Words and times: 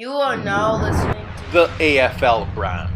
You 0.00 0.12
are 0.12 0.38
now 0.38 0.80
listening 0.80 1.26
to 1.36 1.52
the 1.52 1.66
AFL 1.78 2.54
brand. 2.54 2.88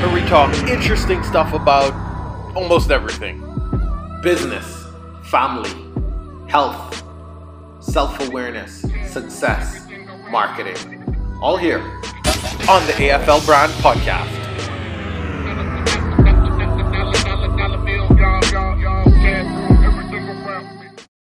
Where 0.00 0.14
we 0.14 0.26
talk 0.26 0.56
interesting 0.70 1.22
stuff 1.22 1.52
about 1.52 1.92
almost 2.56 2.90
everything 2.90 3.42
business, 4.22 4.86
family, 5.24 5.68
health, 6.48 7.04
self 7.80 8.18
awareness, 8.26 8.86
success, 9.04 9.86
marketing. 10.30 11.14
All 11.42 11.58
here 11.58 11.80
on 12.70 12.86
the 12.86 12.94
AFL 12.96 13.44
Brand 13.44 13.70
Podcast. 13.82 14.32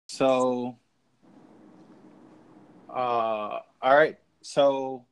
So, 0.06 0.78
uh, 2.98 3.60
all 3.80 3.96
right. 3.96 4.18
So, 4.42 5.04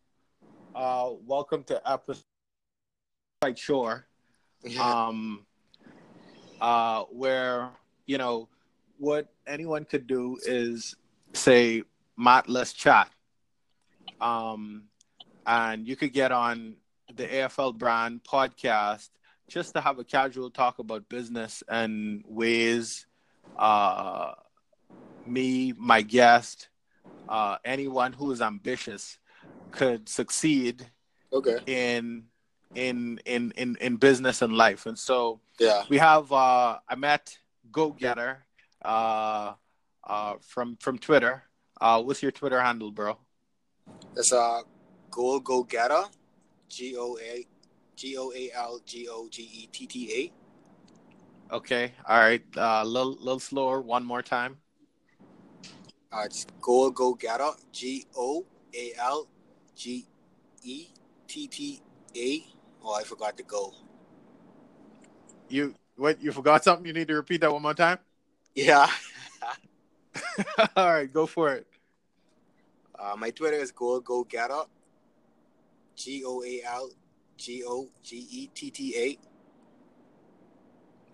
uh, 0.75 1.11
welcome 1.25 1.63
to 1.65 1.81
episode 1.89 2.25
quite 3.41 3.57
sure. 3.57 4.09
Um, 4.81 5.47
uh, 6.61 7.05
where 7.13 7.71
you 8.07 8.19
know 8.19 8.49
what 8.99 9.29
anyone 9.47 9.85
could 9.85 10.09
do 10.09 10.37
is 10.45 10.97
say, 11.33 11.85
"Matt, 12.17 12.49
let's 12.49 12.73
chat," 12.73 13.09
um, 14.21 14.89
and 15.47 15.87
you 15.87 15.95
could 15.95 16.13
get 16.13 16.33
on 16.33 16.75
the 17.15 17.23
AFL 17.23 17.79
Brand 17.79 18.25
podcast 18.25 19.11
just 19.49 19.75
to 19.75 19.81
have 19.81 20.01
a 20.01 20.05
casual 20.05 20.51
talk 20.51 20.81
about 20.81 21.09
business 21.09 21.63
and 21.69 22.25
ways. 22.27 23.07
Uh, 23.57 24.33
me, 25.25 25.73
my 25.79 26.03
guest, 26.03 26.69
uh, 27.29 27.57
anyone 27.65 28.13
who 28.13 28.31
is 28.33 28.41
ambitious 28.41 29.19
could 29.71 30.09
succeed 30.09 30.87
Okay. 31.33 31.59
in 31.67 32.25
in 32.75 33.19
in 33.25 33.53
in 33.57 33.77
in 33.81 33.97
business 33.97 34.43
and 34.43 34.55
life. 34.57 34.87
And 34.87 34.99
so 34.99 35.41
Yeah. 35.59 35.85
we 35.89 35.99
have 35.99 36.31
uh, 36.33 36.79
I 36.89 36.95
met 36.97 37.39
Go 37.71 37.93
Getter 37.93 38.47
uh, 38.85 39.55
uh, 40.05 40.35
from 40.41 40.77
from 40.81 40.99
Twitter. 40.99 41.43
Uh, 41.81 42.03
what's 42.03 42.23
your 42.23 42.33
Twitter 42.33 42.61
handle, 42.61 42.91
bro? 42.91 43.19
It's 44.17 44.33
uh 44.33 44.63
Goal 45.11 45.41
Go 45.41 45.65
Getter. 45.65 46.05
G 46.69 46.97
O 46.99 47.17
A 47.23 47.47
G 47.97 48.17
O 48.19 48.33
A 48.33 48.51
L 48.55 48.81
G 48.85 49.09
O 49.09 49.29
G 49.29 49.43
E 49.43 49.69
T 49.73 49.87
T 49.87 50.33
Okay, 51.51 51.93
all 52.09 52.19
right. 52.19 52.43
A 52.57 52.81
uh, 52.81 52.85
little 52.85 53.13
little 53.13 53.39
slower. 53.41 53.81
One 53.81 54.05
more 54.05 54.23
time. 54.23 54.59
Uh, 56.13 56.23
it's 56.25 56.47
Goal 56.61 56.91
Go 56.91 57.15
Getter. 57.15 57.51
G 57.73 58.07
O 58.17 58.45
A 58.75 58.93
L 58.99 59.29
G 59.75 60.07
E 60.63 60.87
T 61.27 61.47
T 61.47 61.81
A. 62.17 62.45
Oh, 62.85 62.95
I 62.95 63.03
forgot 63.03 63.37
to 63.37 63.43
go. 63.43 63.75
You 65.49 65.75
what? 65.97 66.23
You 66.23 66.33
forgot 66.33 66.65
something? 66.65 66.87
You 66.87 66.93
need 66.93 67.09
to 67.09 67.15
repeat 67.15 67.41
that 67.41 67.53
one 67.53 67.63
more 67.63 67.75
time. 67.75 67.99
Yeah. 68.55 68.89
all 70.77 70.93
right, 70.93 71.13
go 71.13 71.27
for 71.27 71.55
it. 71.55 71.67
Uh, 72.99 73.15
my 73.17 73.31
Twitter 73.31 73.57
is 73.57 73.71
Goal 73.71 74.01
Go 74.01 74.25
Getter. 74.25 74.63
G 75.95 76.23
O 76.27 76.43
A 76.43 76.63
L 76.65 76.91
G 77.37 77.63
O 77.67 77.89
G 78.03 78.27
E 78.31 78.51
T 78.55 78.71
T 78.71 78.95
A. 78.97 79.19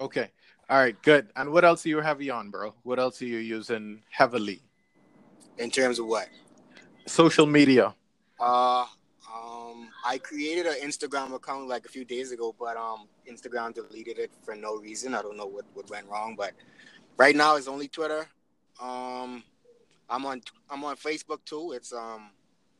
Okay. 0.02 0.30
All 0.68 0.78
right, 0.78 1.00
good. 1.02 1.28
And 1.36 1.52
what 1.52 1.64
else 1.64 1.84
are 1.84 1.88
you 1.88 2.00
heavy 2.00 2.30
on, 2.30 2.50
bro? 2.50 2.74
What 2.82 2.98
else 2.98 3.20
are 3.22 3.26
you 3.26 3.38
using 3.38 4.02
heavily? 4.10 4.62
In 5.58 5.70
terms 5.70 5.98
of 5.98 6.06
what? 6.06 6.28
Social 7.06 7.46
media. 7.46 7.94
Uh, 8.40 8.86
um, 9.32 9.88
I 10.04 10.18
created 10.18 10.66
an 10.66 10.76
Instagram 10.82 11.34
account 11.34 11.68
like 11.68 11.86
a 11.86 11.88
few 11.88 12.04
days 12.04 12.32
ago, 12.32 12.54
but 12.58 12.76
um, 12.76 13.08
Instagram 13.30 13.74
deleted 13.74 14.18
it 14.18 14.30
for 14.42 14.54
no 14.54 14.76
reason. 14.76 15.14
I 15.14 15.22
don't 15.22 15.36
know 15.36 15.46
what, 15.46 15.64
what 15.74 15.88
went 15.90 16.08
wrong, 16.08 16.34
but 16.36 16.52
right 17.16 17.36
now 17.36 17.56
it's 17.56 17.68
only 17.68 17.88
Twitter. 17.88 18.26
Um, 18.80 19.44
I'm 20.08 20.26
on 20.26 20.42
I'm 20.68 20.84
on 20.84 20.96
Facebook 20.96 21.44
too. 21.44 21.72
It's 21.72 21.92
um, 21.92 22.30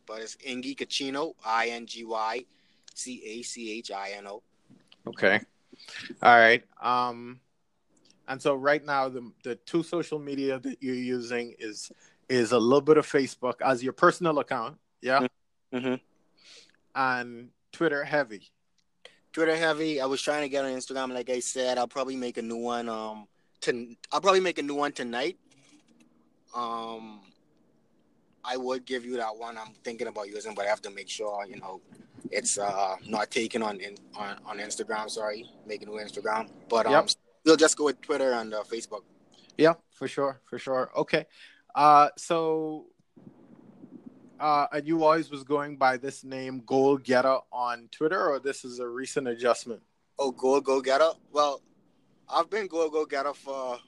but 0.06 0.20
it's 0.20 0.36
Ingy 0.36 0.76
Cachino, 0.76 1.34
I 1.44 1.68
N 1.68 1.86
G 1.86 2.04
Y 2.04 2.44
C 2.94 3.22
A 3.24 3.42
C 3.42 3.78
H 3.78 3.90
I 3.90 4.10
N 4.16 4.26
O. 4.26 4.42
Okay. 5.06 5.40
All 6.22 6.36
right. 6.36 6.62
Um, 6.80 7.40
and 8.28 8.40
so 8.40 8.54
right 8.54 8.84
now 8.84 9.08
the 9.08 9.30
the 9.44 9.54
two 9.56 9.82
social 9.82 10.18
media 10.18 10.58
that 10.58 10.82
you're 10.82 10.94
using 10.94 11.54
is 11.58 11.90
is 12.28 12.52
a 12.52 12.58
little 12.58 12.80
bit 12.80 12.96
of 12.96 13.06
Facebook 13.06 13.54
as 13.64 13.82
your 13.82 13.92
personal 13.92 14.38
account, 14.38 14.78
yeah, 15.00 15.26
Mm-hmm. 15.72 15.94
and 16.94 17.48
Twitter 17.72 18.04
heavy. 18.04 18.50
Twitter 19.32 19.56
heavy. 19.56 20.00
I 20.00 20.04
was 20.06 20.20
trying 20.20 20.42
to 20.42 20.48
get 20.48 20.64
on 20.64 20.70
Instagram, 20.72 21.14
like 21.14 21.30
I 21.30 21.40
said. 21.40 21.78
I'll 21.78 21.88
probably 21.88 22.16
make 22.16 22.36
a 22.36 22.42
new 22.42 22.56
one. 22.58 22.88
Um, 22.88 23.26
to 23.62 23.96
I'll 24.12 24.20
probably 24.20 24.40
make 24.40 24.58
a 24.58 24.62
new 24.62 24.74
one 24.74 24.92
tonight. 24.92 25.38
Um, 26.54 27.20
I 28.44 28.56
would 28.56 28.84
give 28.84 29.04
you 29.06 29.16
that 29.16 29.34
one. 29.36 29.56
I'm 29.56 29.72
thinking 29.84 30.08
about 30.08 30.28
using, 30.28 30.54
but 30.54 30.66
I 30.66 30.68
have 30.68 30.82
to 30.82 30.90
make 30.90 31.08
sure 31.08 31.46
you 31.46 31.56
know 31.60 31.80
it's 32.30 32.58
uh 32.58 32.96
not 33.06 33.30
taken 33.30 33.62
on 33.62 33.80
in, 33.80 33.96
on 34.14 34.36
on 34.44 34.58
Instagram. 34.58 35.08
Sorry, 35.08 35.46
make 35.66 35.82
a 35.82 35.86
new 35.86 35.92
Instagram. 35.92 36.50
But 36.68 36.86
um, 36.86 36.92
Yep. 36.92 37.08
we'll 37.46 37.56
just 37.56 37.76
go 37.76 37.84
with 37.84 38.00
Twitter 38.02 38.32
and 38.32 38.52
uh, 38.52 38.62
Facebook. 38.64 39.02
Yeah, 39.56 39.74
for 39.90 40.08
sure, 40.08 40.40
for 40.44 40.58
sure. 40.58 40.90
Okay. 40.96 41.26
Uh, 41.74 42.08
so, 42.16 42.86
uh, 44.38 44.66
and 44.72 44.86
you 44.86 45.04
always 45.04 45.30
was 45.30 45.44
going 45.44 45.76
by 45.76 45.96
this 45.96 46.24
name, 46.24 46.62
Goal 46.66 46.98
Getter, 46.98 47.38
on 47.52 47.88
Twitter, 47.90 48.28
or 48.28 48.40
this 48.40 48.64
is 48.64 48.78
a 48.78 48.86
recent 48.86 49.28
adjustment? 49.28 49.82
Oh, 50.18 50.30
go 50.30 50.60
go 50.60 50.80
getter. 50.80 51.10
Well, 51.32 51.62
I've 52.28 52.50
been 52.50 52.66
go 52.66 52.88
go 52.90 53.06
getter 53.06 53.32
for 53.32 53.78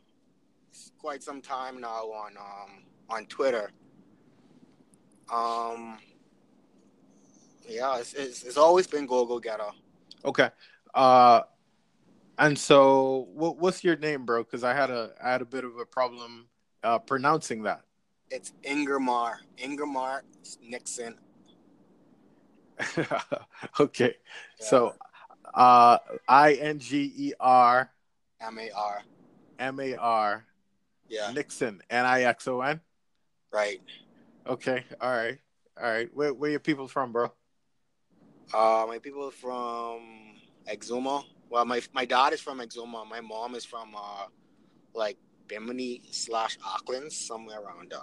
quite 0.98 1.22
some 1.22 1.40
time 1.40 1.80
now 1.80 2.04
on 2.10 2.36
um 2.36 2.82
on 3.08 3.26
Twitter. 3.26 3.70
Um, 5.32 5.98
yeah, 7.68 7.98
it's 7.98 8.14
it's, 8.14 8.42
it's 8.42 8.56
always 8.56 8.86
been 8.86 9.06
go 9.06 9.24
go 9.26 9.38
getter. 9.38 9.70
Okay. 10.24 10.50
Uh, 10.94 11.42
and 12.38 12.58
so, 12.58 13.28
what, 13.32 13.58
what's 13.58 13.84
your 13.84 13.96
name, 13.96 14.24
bro? 14.24 14.42
Because 14.42 14.64
I 14.64 14.74
had 14.74 14.90
a 14.90 15.12
I 15.22 15.30
had 15.30 15.42
a 15.42 15.46
bit 15.46 15.64
of 15.64 15.76
a 15.76 15.84
problem 15.84 16.48
uh, 16.84 16.98
pronouncing 16.98 17.62
that. 17.64 17.82
It's 18.30 18.52
Ingermar 18.62 19.36
Ingermar 19.58 20.20
Nixon. 20.62 21.16
okay. 23.80 24.14
So, 24.58 24.94
uh, 25.54 25.98
I 26.28 26.54
N 26.54 26.78
G 26.78 27.12
E 27.16 27.32
R 27.40 27.90
M 28.40 28.58
A 28.58 28.70
R. 28.70 29.02
M 29.58 29.80
A 29.80 29.94
R 29.96 30.44
Yeah, 31.08 31.30
Nixon 31.32 31.80
N 31.90 32.04
I 32.04 32.22
X 32.22 32.48
O 32.48 32.60
N. 32.60 32.80
right. 33.52 33.80
Okay. 34.46 34.84
All 35.00 35.10
right. 35.10 35.38
All 35.80 35.90
right. 35.90 36.08
Where 36.12 36.34
where 36.34 36.50
your 36.50 36.60
people 36.60 36.88
from, 36.88 37.12
bro? 37.12 37.32
Uh, 38.52 38.84
my 38.86 38.98
people 38.98 39.30
from 39.30 40.36
Exuma. 40.68 41.24
Well, 41.48 41.64
my 41.64 41.80
my 41.92 42.04
dad 42.04 42.32
is 42.32 42.40
from 42.40 42.58
Exuma. 42.58 43.08
My 43.08 43.20
mom 43.20 43.54
is 43.54 43.64
from 43.64 43.94
uh, 43.96 44.26
like 44.94 45.18
Bimini 45.48 46.02
slash 46.10 46.58
Acklins, 46.58 47.12
somewhere 47.12 47.60
around 47.60 47.90
there. 47.90 48.00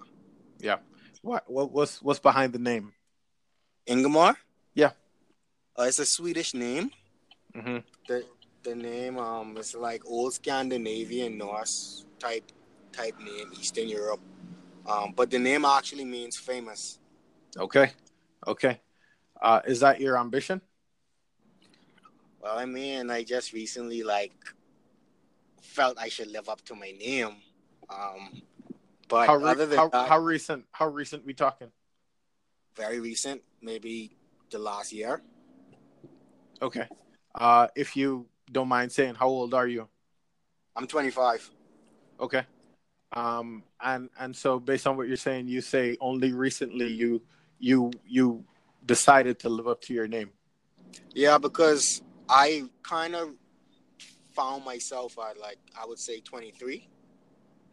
Yeah. 0.60 0.78
What 1.22 1.50
what 1.50 1.72
what's 1.72 2.02
what's 2.02 2.20
behind 2.20 2.54
the 2.54 2.60
name? 2.60 2.94
Ingemar? 3.88 4.36
Yeah. 4.74 4.92
Uh, 5.78 5.84
it's 5.84 6.00
a 6.00 6.06
Swedish 6.06 6.54
name. 6.54 6.92
Mm-hmm. 7.56 7.78
The 8.08 8.26
the 8.64 8.76
name 8.76 9.18
um 9.18 9.58
is 9.58 9.76
like 9.76 10.04
old 10.06 10.34
Scandinavian 10.34 11.38
Norse 11.38 12.06
type 12.20 12.52
type 12.92 13.20
name, 13.20 13.52
Eastern 13.60 13.88
Europe. 13.88 14.22
Um, 14.86 15.14
but 15.16 15.30
the 15.30 15.40
name 15.40 15.66
actually 15.66 16.06
means 16.06 16.38
famous. 16.38 17.00
Okay. 17.58 17.92
Okay. 18.48 18.82
Uh, 19.42 19.62
is 19.66 19.80
that 19.80 20.00
your 20.00 20.18
ambition? 20.18 20.62
Well, 22.42 22.58
I 22.58 22.66
mean, 22.66 23.10
I 23.10 23.24
just 23.24 23.54
recently 23.54 24.04
like 24.04 24.34
felt 25.72 25.98
I 25.98 26.10
should 26.10 26.32
live 26.32 26.50
up 26.50 26.62
to 26.66 26.76
my 26.76 26.92
name. 26.92 27.36
Um, 27.90 28.42
but 29.10 29.28
how, 29.28 29.36
re- 29.36 29.50
other 29.50 29.66
than 29.66 29.78
how, 29.78 29.90
that, 29.90 30.08
how 30.10 30.20
recent? 30.20 30.66
How 30.72 30.88
recent 30.88 31.26
we 31.26 31.34
talking? 31.34 31.72
very 32.76 33.00
recent, 33.00 33.42
maybe 33.62 34.18
the 34.50 34.60
last 34.60 34.94
year. 34.94 35.22
Okay. 36.62 36.88
Uh, 37.34 37.68
if 37.76 37.96
you 37.96 38.28
don't 38.52 38.68
mind 38.68 38.92
saying, 38.92 39.16
how 39.16 39.28
old 39.28 39.54
are 39.54 39.68
you? 39.68 39.88
I'm 40.76 40.88
25. 40.88 41.50
Okay. 42.20 42.44
Um, 43.14 43.64
and 43.82 44.10
and 44.20 44.36
so 44.36 44.60
based 44.60 44.88
on 44.88 44.96
what 44.96 45.08
you're 45.08 45.18
saying, 45.18 45.48
you 45.48 45.60
say 45.60 45.98
only 46.00 46.32
recently 46.32 46.88
you 46.88 47.22
you 47.60 47.92
you 48.08 48.46
decided 48.86 49.38
to 49.40 49.50
live 49.50 49.68
up 49.68 49.82
to 49.82 49.94
your 49.94 50.08
name. 50.08 50.30
Yeah, 51.14 51.38
because 51.38 52.02
I 52.30 52.64
kind 52.84 53.16
of 53.16 53.32
found 54.34 54.66
myself 54.66 55.18
at 55.20 55.40
like 55.40 55.58
I 55.80 55.86
would 55.86 56.00
say 56.00 56.20
23. 56.20 56.88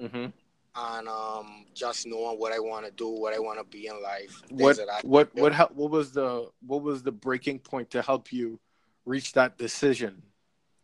Mm-hmm. 0.01 0.27
and 0.77 1.09
um, 1.09 1.67
just 1.75 2.07
knowing 2.07 2.39
what 2.39 2.53
I 2.53 2.61
want 2.61 2.87
to 2.87 2.93
do, 2.93 3.09
what 3.09 3.35
I 3.35 3.41
want 3.41 3.59
to 3.59 3.65
be 3.65 3.89
in 3.89 4.01
life. 4.01 4.41
What 4.49 4.79
what 5.03 5.35
what 5.35 5.53
hel- 5.53 5.73
what 5.75 5.91
was 5.91 6.13
the 6.13 6.49
what 6.65 6.83
was 6.83 7.03
the 7.03 7.11
breaking 7.11 7.59
point 7.59 7.91
to 7.91 8.03
help 8.03 8.33
you 8.33 8.61
reach 9.05 9.33
that 9.33 9.59
decision? 9.59 10.23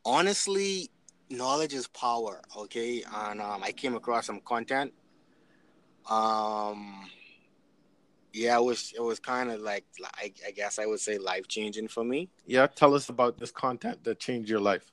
honestly, 0.04 0.90
knowledge 1.30 1.74
is 1.74 1.86
power. 1.88 2.40
Okay, 2.56 3.02
and 3.12 3.40
um, 3.40 3.62
I 3.62 3.72
came 3.72 3.94
across 3.94 4.26
some 4.26 4.40
content. 4.40 4.92
Um, 6.08 7.08
yeah, 8.32 8.56
it 8.58 8.64
was 8.64 8.92
it 8.96 9.02
was 9.02 9.18
kind 9.18 9.50
of 9.50 9.60
like 9.60 9.84
I, 10.16 10.32
I 10.46 10.50
guess 10.50 10.78
I 10.78 10.86
would 10.86 11.00
say 11.00 11.18
life 11.18 11.48
changing 11.48 11.88
for 11.88 12.04
me. 12.04 12.28
Yeah, 12.46 12.66
tell 12.66 12.94
us 12.94 13.08
about 13.08 13.38
this 13.38 13.50
content 13.50 14.04
that 14.04 14.18
changed 14.18 14.50
your 14.50 14.60
life, 14.60 14.92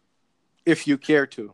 if 0.65 0.87
you 0.87 0.97
care 0.97 1.25
to. 1.27 1.53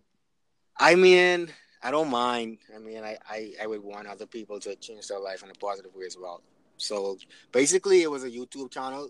I 0.79 0.95
mean, 0.95 1.49
I 1.81 1.91
don't 1.91 2.09
mind. 2.09 2.59
I 2.75 2.79
mean, 2.79 3.03
I, 3.03 3.17
I, 3.29 3.53
I 3.63 3.67
would 3.67 3.83
want 3.83 4.07
other 4.07 4.25
people 4.25 4.59
to 4.61 4.75
change 4.75 5.07
their 5.07 5.19
life 5.19 5.43
in 5.43 5.49
a 5.49 5.53
positive 5.53 5.93
way 5.95 6.05
as 6.05 6.17
well. 6.19 6.41
So 6.77 7.17
basically, 7.51 8.03
it 8.03 8.11
was 8.11 8.23
a 8.23 8.29
YouTube 8.29 8.71
channel. 8.71 9.09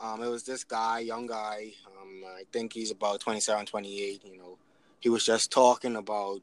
Um, 0.00 0.22
it 0.22 0.28
was 0.28 0.42
this 0.42 0.64
guy, 0.64 1.00
young 1.00 1.26
guy. 1.26 1.72
Um, 1.86 2.22
I 2.36 2.42
think 2.52 2.72
he's 2.72 2.90
about 2.90 3.20
27, 3.20 3.66
28. 3.66 4.22
You 4.24 4.38
know, 4.38 4.58
he 4.98 5.08
was 5.08 5.24
just 5.24 5.52
talking 5.52 5.94
about, 5.96 6.40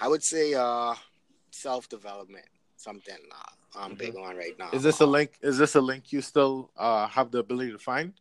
I 0.00 0.08
would 0.08 0.24
say, 0.24 0.54
uh, 0.54 0.94
self 1.52 1.88
development, 1.88 2.46
something 2.76 3.14
uh, 3.30 3.78
I'm 3.78 3.94
big 3.94 4.16
on 4.16 4.36
right 4.36 4.58
now. 4.58 4.70
Is 4.72 4.82
this 4.82 5.00
a 5.00 5.04
Um, 5.04 5.10
link? 5.12 5.32
Is 5.42 5.58
this 5.58 5.76
a 5.76 5.80
link 5.80 6.12
you 6.12 6.20
still 6.22 6.70
uh, 6.76 7.06
have 7.08 7.30
the 7.30 7.38
ability 7.38 7.70
to 7.72 7.78
find? 7.78 8.14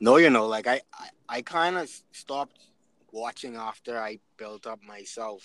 No, 0.00 0.16
you 0.16 0.30
know, 0.30 0.46
like 0.46 0.66
I, 0.66 0.80
I, 0.92 1.08
I 1.28 1.42
kind 1.42 1.76
of 1.76 1.90
stopped 2.12 2.58
watching 3.12 3.56
after 3.56 3.98
I 3.98 4.18
built 4.36 4.66
up 4.66 4.80
myself. 4.82 5.42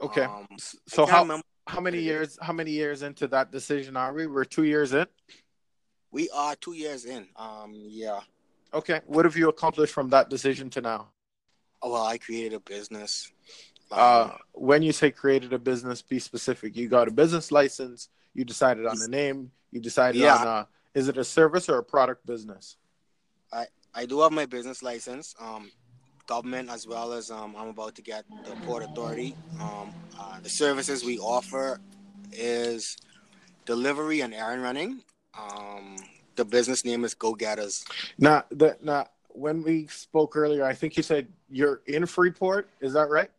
Okay. 0.00 0.22
Um, 0.24 0.46
so 0.86 1.06
how 1.06 1.22
remember- 1.22 1.42
how 1.68 1.80
many 1.80 1.98
years 1.98 2.38
how 2.40 2.52
many 2.52 2.70
years 2.70 3.02
into 3.02 3.26
that 3.28 3.50
decision 3.50 3.96
are 3.96 4.12
we? 4.12 4.26
We're 4.28 4.44
two 4.44 4.62
years 4.64 4.92
in. 4.92 5.06
We 6.12 6.30
are 6.30 6.54
two 6.54 6.74
years 6.74 7.04
in. 7.04 7.26
Um, 7.34 7.72
yeah. 7.88 8.20
Okay. 8.72 9.00
What 9.06 9.24
have 9.24 9.36
you 9.36 9.48
accomplished 9.48 9.92
from 9.92 10.10
that 10.10 10.28
decision 10.30 10.70
to 10.70 10.80
now? 10.80 11.08
Oh, 11.82 11.90
well, 11.92 12.04
I 12.06 12.18
created 12.18 12.52
a 12.54 12.60
business. 12.60 13.32
Uh, 13.90 14.30
Um, 14.30 14.38
when 14.52 14.82
you 14.82 14.92
say 14.92 15.10
created 15.10 15.52
a 15.52 15.58
business, 15.58 16.02
be 16.02 16.18
specific. 16.20 16.76
You 16.76 16.88
got 16.88 17.08
a 17.08 17.10
business 17.10 17.50
license. 17.50 18.08
You 18.32 18.44
decided 18.44 18.86
on 18.86 18.98
the 18.98 19.08
name. 19.08 19.50
You 19.72 19.80
decided 19.80 20.20
Yeah. 20.20 20.36
on. 20.36 20.46
Uh, 20.46 20.64
is 20.96 21.08
it 21.08 21.18
a 21.18 21.24
service 21.24 21.68
or 21.68 21.78
a 21.78 21.84
product 21.84 22.26
business? 22.26 22.76
I 23.52 23.66
I 23.94 24.06
do 24.06 24.20
have 24.22 24.32
my 24.32 24.46
business 24.46 24.82
license. 24.82 25.34
Um, 25.38 25.70
government 26.26 26.70
as 26.70 26.88
well 26.88 27.12
as 27.12 27.30
um, 27.30 27.54
I'm 27.56 27.68
about 27.68 27.94
to 27.96 28.02
get 28.02 28.24
the 28.44 28.50
port 28.66 28.82
authority. 28.82 29.36
Um, 29.60 29.92
uh, 30.18 30.40
the 30.42 30.48
services 30.48 31.04
we 31.04 31.18
offer 31.18 31.78
is 32.32 32.96
delivery 33.64 34.22
and 34.22 34.34
errand 34.34 34.62
running. 34.62 35.02
Um, 35.38 35.96
the 36.34 36.44
business 36.44 36.84
name 36.84 37.04
is 37.04 37.14
Go 37.14 37.34
Getters. 37.34 37.84
Now, 38.18 38.44
the, 38.50 38.76
now, 38.82 39.06
when 39.28 39.62
we 39.62 39.86
spoke 39.86 40.36
earlier, 40.36 40.64
I 40.64 40.74
think 40.74 40.96
you 40.96 41.04
said 41.04 41.28
you're 41.48 41.82
in 41.86 42.06
Freeport. 42.06 42.68
Is 42.80 42.94
that 42.94 43.08
right? 43.08 43.30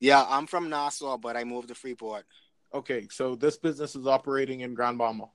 Yeah, 0.00 0.24
I'm 0.26 0.46
from 0.46 0.70
Nassau, 0.70 1.18
but 1.18 1.36
I 1.36 1.44
moved 1.44 1.68
to 1.68 1.74
Freeport. 1.74 2.24
Okay, 2.72 3.08
so 3.10 3.34
this 3.34 3.58
business 3.58 3.94
is 3.94 4.06
operating 4.06 4.60
in 4.60 4.72
Grand 4.74 4.96
Bahama. 4.96 5.28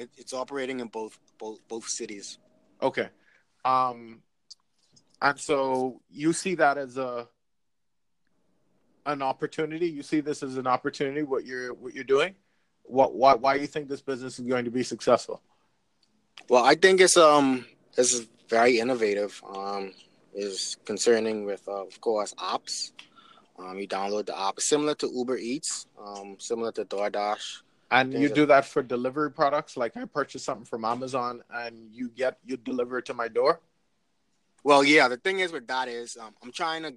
It, 0.00 0.10
it's 0.16 0.32
operating 0.32 0.80
in 0.80 0.88
both 0.88 1.18
both 1.38 1.60
both 1.68 1.86
cities. 1.86 2.38
Okay, 2.80 3.08
um, 3.64 4.22
and 5.20 5.38
so 5.38 6.00
you 6.10 6.32
see 6.32 6.54
that 6.54 6.78
as 6.78 6.96
a 6.96 7.28
an 9.04 9.20
opportunity. 9.20 9.88
You 9.88 10.02
see 10.02 10.20
this 10.20 10.42
as 10.42 10.56
an 10.56 10.66
opportunity. 10.66 11.22
What 11.22 11.44
you're 11.44 11.74
what 11.74 11.94
you're 11.94 12.04
doing. 12.04 12.34
What 12.84 13.14
why 13.14 13.34
why 13.34 13.56
you 13.56 13.66
think 13.66 13.88
this 13.88 14.00
business 14.00 14.38
is 14.38 14.46
going 14.46 14.64
to 14.64 14.70
be 14.70 14.82
successful? 14.82 15.42
Well, 16.48 16.64
I 16.64 16.74
think 16.76 17.00
it's 17.00 17.18
um 17.18 17.66
it's 17.98 18.26
very 18.48 18.80
innovative. 18.80 19.40
Um, 19.54 19.92
is 20.32 20.76
concerning 20.84 21.44
with 21.44 21.66
uh, 21.68 21.86
of 21.86 22.00
course 22.00 22.34
apps. 22.38 22.92
Um, 23.58 23.78
you 23.78 23.86
download 23.86 24.26
the 24.26 24.40
app 24.40 24.60
similar 24.60 24.94
to 24.94 25.06
Uber 25.06 25.36
Eats, 25.36 25.86
um, 26.02 26.36
similar 26.38 26.72
to 26.72 26.84
DoorDash. 26.86 27.62
And 27.90 28.12
you 28.12 28.20
There's 28.20 28.32
do 28.32 28.46
that 28.46 28.64
for 28.66 28.82
delivery 28.82 29.32
products. 29.32 29.76
Like 29.76 29.96
I 29.96 30.04
purchase 30.04 30.44
something 30.44 30.64
from 30.64 30.84
Amazon, 30.84 31.42
and 31.50 31.88
you 31.92 32.08
get 32.08 32.38
you 32.44 32.56
deliver 32.56 32.98
it 32.98 33.06
to 33.06 33.14
my 33.14 33.28
door. 33.28 33.60
Well, 34.62 34.84
yeah, 34.84 35.08
the 35.08 35.16
thing 35.16 35.40
is 35.40 35.52
with 35.52 35.66
that 35.68 35.88
is 35.88 36.16
um, 36.16 36.34
I'm 36.42 36.52
trying 36.52 36.82
to 36.84 36.94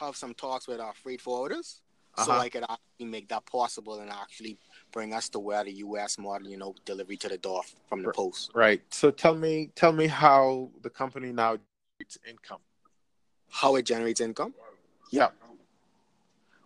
have 0.00 0.16
some 0.16 0.32
talks 0.34 0.66
with 0.66 0.80
our 0.80 0.94
freight 0.94 1.22
forwarders 1.22 1.80
so 2.16 2.32
Uh-huh. 2.32 2.40
I 2.40 2.48
could 2.48 2.62
actually 2.62 3.06
make 3.06 3.28
that 3.28 3.44
possible 3.46 4.00
and 4.00 4.10
actually 4.10 4.58
bring 4.92 5.12
us 5.14 5.28
to 5.30 5.38
where 5.38 5.62
the 5.62 5.72
U.S. 5.86 6.18
model, 6.18 6.48
you 6.48 6.56
know, 6.56 6.74
delivery 6.84 7.16
to 7.18 7.28
the 7.28 7.38
door 7.38 7.62
from 7.88 8.02
the 8.02 8.10
post. 8.12 8.50
Right. 8.54 8.82
So 8.92 9.10
tell 9.10 9.34
me 9.34 9.70
tell 9.74 9.92
me 9.92 10.06
how 10.08 10.70
the 10.82 10.90
company 10.90 11.32
now 11.32 11.58
generates 11.58 12.18
income. 12.28 12.60
How 13.50 13.76
it 13.76 13.84
generates 13.84 14.20
income? 14.20 14.54
Yeah. 15.10 15.28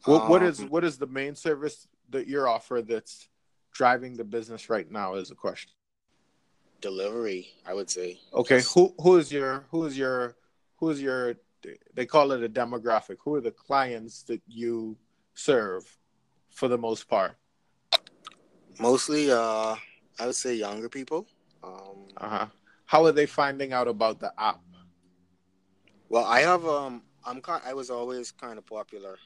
What 0.04 0.28
what 0.28 0.42
is 0.42 0.60
Um, 0.60 0.68
what 0.70 0.84
is 0.84 0.98
the 0.98 1.06
main 1.06 1.34
service 1.34 1.86
that 2.10 2.26
you're 2.28 2.48
offer 2.48 2.82
that's 2.82 3.28
driving 3.72 4.16
the 4.16 4.24
business 4.24 4.68
right 4.68 4.90
now 4.90 5.14
is 5.14 5.30
a 5.30 5.34
question. 5.34 5.70
delivery? 6.80 7.48
I 7.66 7.74
would 7.74 7.90
say. 7.90 8.20
Okay, 8.34 8.62
who 8.74 8.94
who 9.00 9.16
is 9.16 9.30
your 9.32 9.64
who 9.70 9.84
is 9.84 9.96
your 9.96 10.36
who 10.78 10.90
is 10.90 11.00
your 11.00 11.36
they 11.94 12.06
call 12.06 12.32
it 12.32 12.42
a 12.42 12.48
demographic. 12.48 13.18
Who 13.24 13.36
are 13.36 13.40
the 13.40 13.52
clients 13.52 14.24
that 14.24 14.42
you 14.48 14.96
serve 15.34 15.84
for 16.50 16.66
the 16.68 16.78
most 16.78 17.08
part? 17.08 17.36
Mostly, 18.80 19.30
uh, 19.30 19.76
I 20.18 20.26
would 20.26 20.34
say 20.34 20.54
younger 20.54 20.88
people. 20.88 21.26
Um, 21.62 22.08
Uh-huh. 22.16 22.46
How 22.86 23.04
are 23.06 23.12
they 23.12 23.26
finding 23.26 23.72
out 23.72 23.86
about 23.86 24.18
the 24.18 24.32
app? 24.38 24.60
well, 26.08 26.24
I 26.24 26.40
have 26.40 26.66
um, 26.66 27.02
I'm 27.24 27.40
kind. 27.40 27.62
I 27.64 27.74
was 27.74 27.90
always 27.90 28.32
kind 28.32 28.58
of 28.58 28.66
popular. 28.66 29.18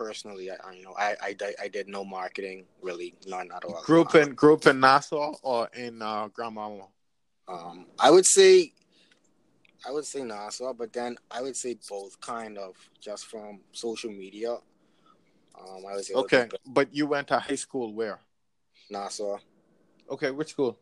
Um, 0.00 0.06
personally, 0.06 0.50
I, 0.50 0.54
I 0.64 0.72
you 0.72 0.84
know 0.84 0.94
I, 0.98 1.16
I 1.22 1.36
I 1.62 1.68
did 1.68 1.88
no 1.88 2.04
marketing 2.04 2.64
really, 2.82 3.14
none 3.26 3.50
at 3.54 3.64
all. 3.64 3.82
Group 3.82 4.14
in 4.14 4.34
group 4.34 4.66
in 4.66 4.80
Nassau 4.80 5.34
or 5.42 5.68
in 5.76 6.02
uh, 6.02 6.28
Grand 6.28 6.54
Bahama? 6.54 6.86
Um, 7.48 7.86
I 7.98 8.10
would 8.10 8.26
say, 8.26 8.72
I 9.86 9.90
would 9.90 10.04
say 10.04 10.22
Nassau, 10.22 10.72
but 10.72 10.92
then 10.92 11.16
I 11.30 11.42
would 11.42 11.56
say 11.56 11.76
both, 11.88 12.20
kind 12.20 12.58
of, 12.58 12.76
just 13.00 13.26
from 13.26 13.60
social 13.72 14.10
media. 14.10 14.52
Um, 14.52 15.84
I 15.88 15.94
was 15.94 16.10
Okay, 16.14 16.48
to 16.50 16.58
but 16.66 16.94
you 16.94 17.06
went 17.06 17.28
to 17.28 17.38
high 17.38 17.56
school 17.56 17.92
where? 17.92 18.20
Nassau 18.88 19.38
Okay, 20.10 20.30
which 20.30 20.50
school? 20.50 20.78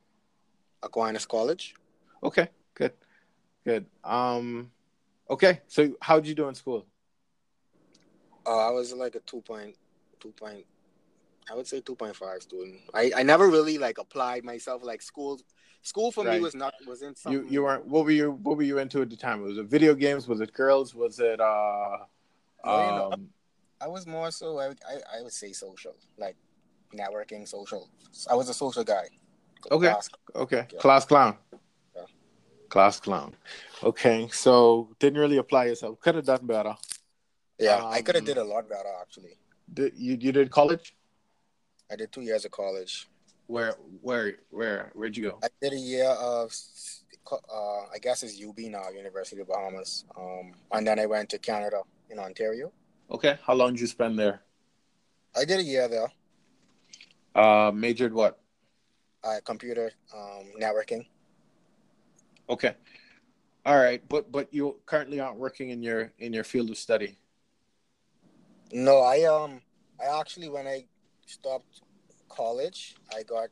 Aquinas 0.82 1.26
College. 1.26 1.74
Okay, 2.22 2.48
good, 2.74 2.92
good. 3.64 3.86
Um, 4.04 4.70
okay. 5.28 5.60
So 5.66 5.94
how'd 6.00 6.26
you 6.26 6.34
do 6.34 6.48
in 6.48 6.54
school? 6.54 6.86
Uh, 8.48 8.68
I 8.68 8.70
was 8.70 8.92
like 8.94 9.14
a 9.14 9.20
two 9.20 9.42
point, 9.42 9.76
two 10.20 10.30
point, 10.32 10.64
I 11.50 11.54
would 11.54 11.66
say 11.66 11.80
two 11.80 11.94
point 11.94 12.16
five 12.16 12.40
student. 12.42 12.80
I, 12.94 13.12
I 13.16 13.22
never 13.22 13.48
really 13.48 13.76
like 13.78 13.98
applied 13.98 14.42
myself 14.44 14.82
like 14.82 15.02
school. 15.02 15.38
School 15.82 16.10
for 16.10 16.24
me 16.24 16.40
was 16.40 16.54
not 16.54 16.74
wasn't 16.86 17.16
You 17.18 17.22
something. 17.22 17.52
you 17.52 17.62
weren't. 17.62 17.86
What 17.86 18.04
were 18.04 18.10
you 18.10 18.32
What 18.42 18.56
were 18.56 18.62
you 18.64 18.78
into 18.78 19.00
at 19.02 19.10
the 19.10 19.16
time? 19.16 19.42
Was 19.42 19.58
it 19.58 19.66
video 19.66 19.94
games? 19.94 20.26
Was 20.26 20.40
it 20.40 20.52
girls? 20.52 20.94
Was 20.94 21.20
it 21.20 21.40
uh? 21.40 21.98
No, 22.64 22.84
you 22.86 22.92
know, 22.98 23.10
Um, 23.12 23.28
I 23.80 23.86
was 23.86 24.06
more 24.06 24.30
so 24.30 24.58
I, 24.58 24.66
I 24.92 25.18
I 25.18 25.22
would 25.22 25.32
say 25.32 25.52
social, 25.52 25.94
like 26.18 26.36
networking, 26.92 27.46
social. 27.46 27.88
I 28.30 28.34
was 28.34 28.48
a 28.48 28.54
social 28.54 28.82
guy. 28.82 29.06
Okay. 29.70 29.88
Class- 29.90 30.10
okay, 30.34 30.66
Yeah. 30.72 30.80
class 30.80 31.04
clown. 31.06 31.36
Yeah. 31.96 32.02
Class 32.68 32.98
clown. 33.00 33.36
Okay, 33.82 34.28
so 34.32 34.88
didn't 34.98 35.20
really 35.20 35.36
apply 35.38 35.66
yourself. 35.66 36.00
Could 36.00 36.16
have 36.16 36.24
done 36.26 36.44
better. 36.46 36.74
Yeah, 37.58 37.84
I 37.84 38.02
could 38.02 38.14
have 38.14 38.22
Um, 38.22 38.26
did 38.26 38.36
a 38.38 38.44
lot 38.44 38.68
better 38.68 38.88
actually. 39.00 39.36
Did, 39.72 39.92
you 39.96 40.16
you 40.20 40.32
did 40.32 40.50
college? 40.50 40.94
I 41.90 41.96
did 41.96 42.12
two 42.12 42.22
years 42.22 42.44
of 42.44 42.50
college. 42.52 43.08
Where 43.46 43.74
where 44.02 44.36
where 44.50 44.90
where'd 44.94 45.16
you 45.16 45.30
go? 45.30 45.38
I 45.42 45.48
did 45.60 45.72
a 45.72 45.78
year 45.78 46.10
of, 46.10 46.52
uh, 47.32 47.82
I 47.94 47.98
guess 48.00 48.22
it's 48.22 48.40
UB 48.42 48.58
now, 48.70 48.88
University 48.90 49.40
of 49.40 49.48
Bahamas. 49.48 50.04
Um, 50.16 50.52
and 50.72 50.86
then 50.86 50.98
I 50.98 51.06
went 51.06 51.30
to 51.30 51.38
Canada 51.38 51.82
in 52.10 52.18
Ontario. 52.18 52.72
Okay, 53.10 53.38
how 53.46 53.54
long 53.54 53.72
did 53.72 53.80
you 53.80 53.86
spend 53.86 54.18
there? 54.18 54.42
I 55.34 55.44
did 55.44 55.60
a 55.60 55.62
year 55.62 55.88
there, 55.88 56.12
Uh, 57.34 57.70
majored 57.74 58.12
what? 58.12 58.38
uh, 59.24 59.40
computer 59.44 59.90
um, 60.14 60.52
networking. 60.60 61.06
Okay. 62.48 62.74
All 63.66 63.76
right, 63.76 64.06
but 64.08 64.30
but 64.30 64.52
you 64.52 64.80
currently 64.86 65.20
aren't 65.20 65.38
working 65.38 65.70
in 65.70 65.82
your 65.82 66.12
in 66.18 66.32
your 66.32 66.44
field 66.44 66.70
of 66.70 66.76
study. 66.78 67.18
No, 68.72 69.00
I 69.00 69.22
um, 69.24 69.60
I 70.00 70.20
actually 70.20 70.48
when 70.48 70.66
I 70.66 70.84
stopped 71.26 71.82
college, 72.28 72.96
I 73.16 73.22
got 73.22 73.50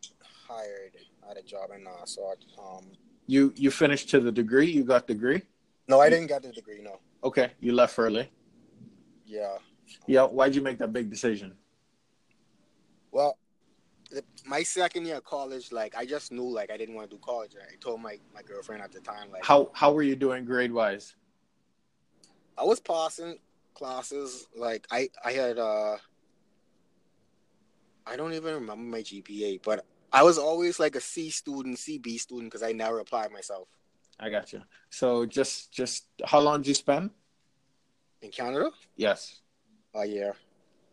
hired 0.48 0.92
at 1.30 1.36
a 1.38 1.42
job 1.42 1.70
in 1.74 1.84
Nassau. 1.84 2.34
Um, 2.58 2.84
You 3.26 3.52
you 3.56 3.70
finished 3.70 4.10
to 4.10 4.20
the 4.20 4.32
degree. 4.32 4.70
You 4.70 4.84
got 4.84 5.06
degree. 5.06 5.42
no, 5.88 6.00
I 6.00 6.10
didn't 6.10 6.28
get 6.28 6.42
the 6.42 6.52
degree. 6.52 6.80
No, 6.82 6.98
Okay, 7.24 7.52
you 7.60 7.72
left 7.72 7.98
early. 7.98 8.30
Yeah. 9.26 9.56
Yeah. 10.06 10.22
Why'd 10.24 10.54
you 10.54 10.62
make 10.62 10.78
that 10.78 10.92
big 10.92 11.10
decision? 11.10 11.56
Well, 13.10 13.38
the, 14.10 14.22
my 14.44 14.62
second 14.62 15.06
year 15.06 15.16
of 15.16 15.24
college, 15.24 15.72
like 15.72 15.96
I 15.96 16.04
just 16.06 16.30
knew 16.30 16.48
like 16.48 16.70
I 16.70 16.76
didn't 16.76 16.94
want 16.94 17.10
to 17.10 17.16
do 17.16 17.20
college. 17.22 17.52
I 17.56 17.74
told 17.80 18.00
my, 18.00 18.18
my 18.34 18.42
girlfriend 18.42 18.82
at 18.82 18.92
the 18.92 19.00
time, 19.00 19.30
like 19.32 19.44
How 19.44 19.70
how 19.72 19.92
were 19.92 20.02
you 20.02 20.14
doing 20.16 20.44
grade 20.44 20.72
wise? 20.72 21.14
I 22.58 22.64
was 22.64 22.80
passing 22.80 23.38
classes. 23.76 24.46
Like 24.56 24.86
I 24.90 25.08
I 25.24 25.32
had 25.32 25.58
uh 25.58 25.96
I 28.06 28.16
don't 28.16 28.32
even 28.32 28.54
remember 28.54 28.84
my 28.96 29.02
GPA, 29.02 29.60
but 29.62 29.84
I 30.12 30.22
was 30.22 30.38
always 30.38 30.78
like 30.80 30.94
a 30.96 31.00
C 31.00 31.30
student, 31.30 31.78
C 31.78 31.98
B 31.98 32.18
student 32.18 32.50
because 32.50 32.62
I 32.62 32.72
never 32.72 32.98
applied 33.00 33.30
myself 33.32 33.68
I 34.18 34.30
got 34.30 34.52
you. 34.52 34.62
So 34.90 35.26
just 35.26 35.72
just 35.72 36.06
how 36.24 36.40
long 36.40 36.60
did 36.62 36.68
you 36.68 36.74
spend? 36.74 37.10
in 38.22 38.30
Canada. 38.30 38.70
Yes, 38.96 39.40
A 39.94 40.06
year. 40.06 40.34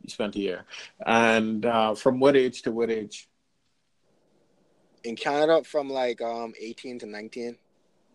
you 0.01 0.09
spent 0.09 0.35
a 0.35 0.39
year. 0.39 0.65
And 1.05 1.65
uh, 1.65 1.95
from 1.95 2.19
what 2.19 2.35
age 2.35 2.61
to 2.63 2.71
what 2.71 2.91
age? 2.91 3.29
In 5.05 5.15
Canada, 5.15 5.63
from 5.63 5.89
like 5.89 6.21
um 6.21 6.53
18 6.59 6.99
to 6.99 7.05
19. 7.05 7.57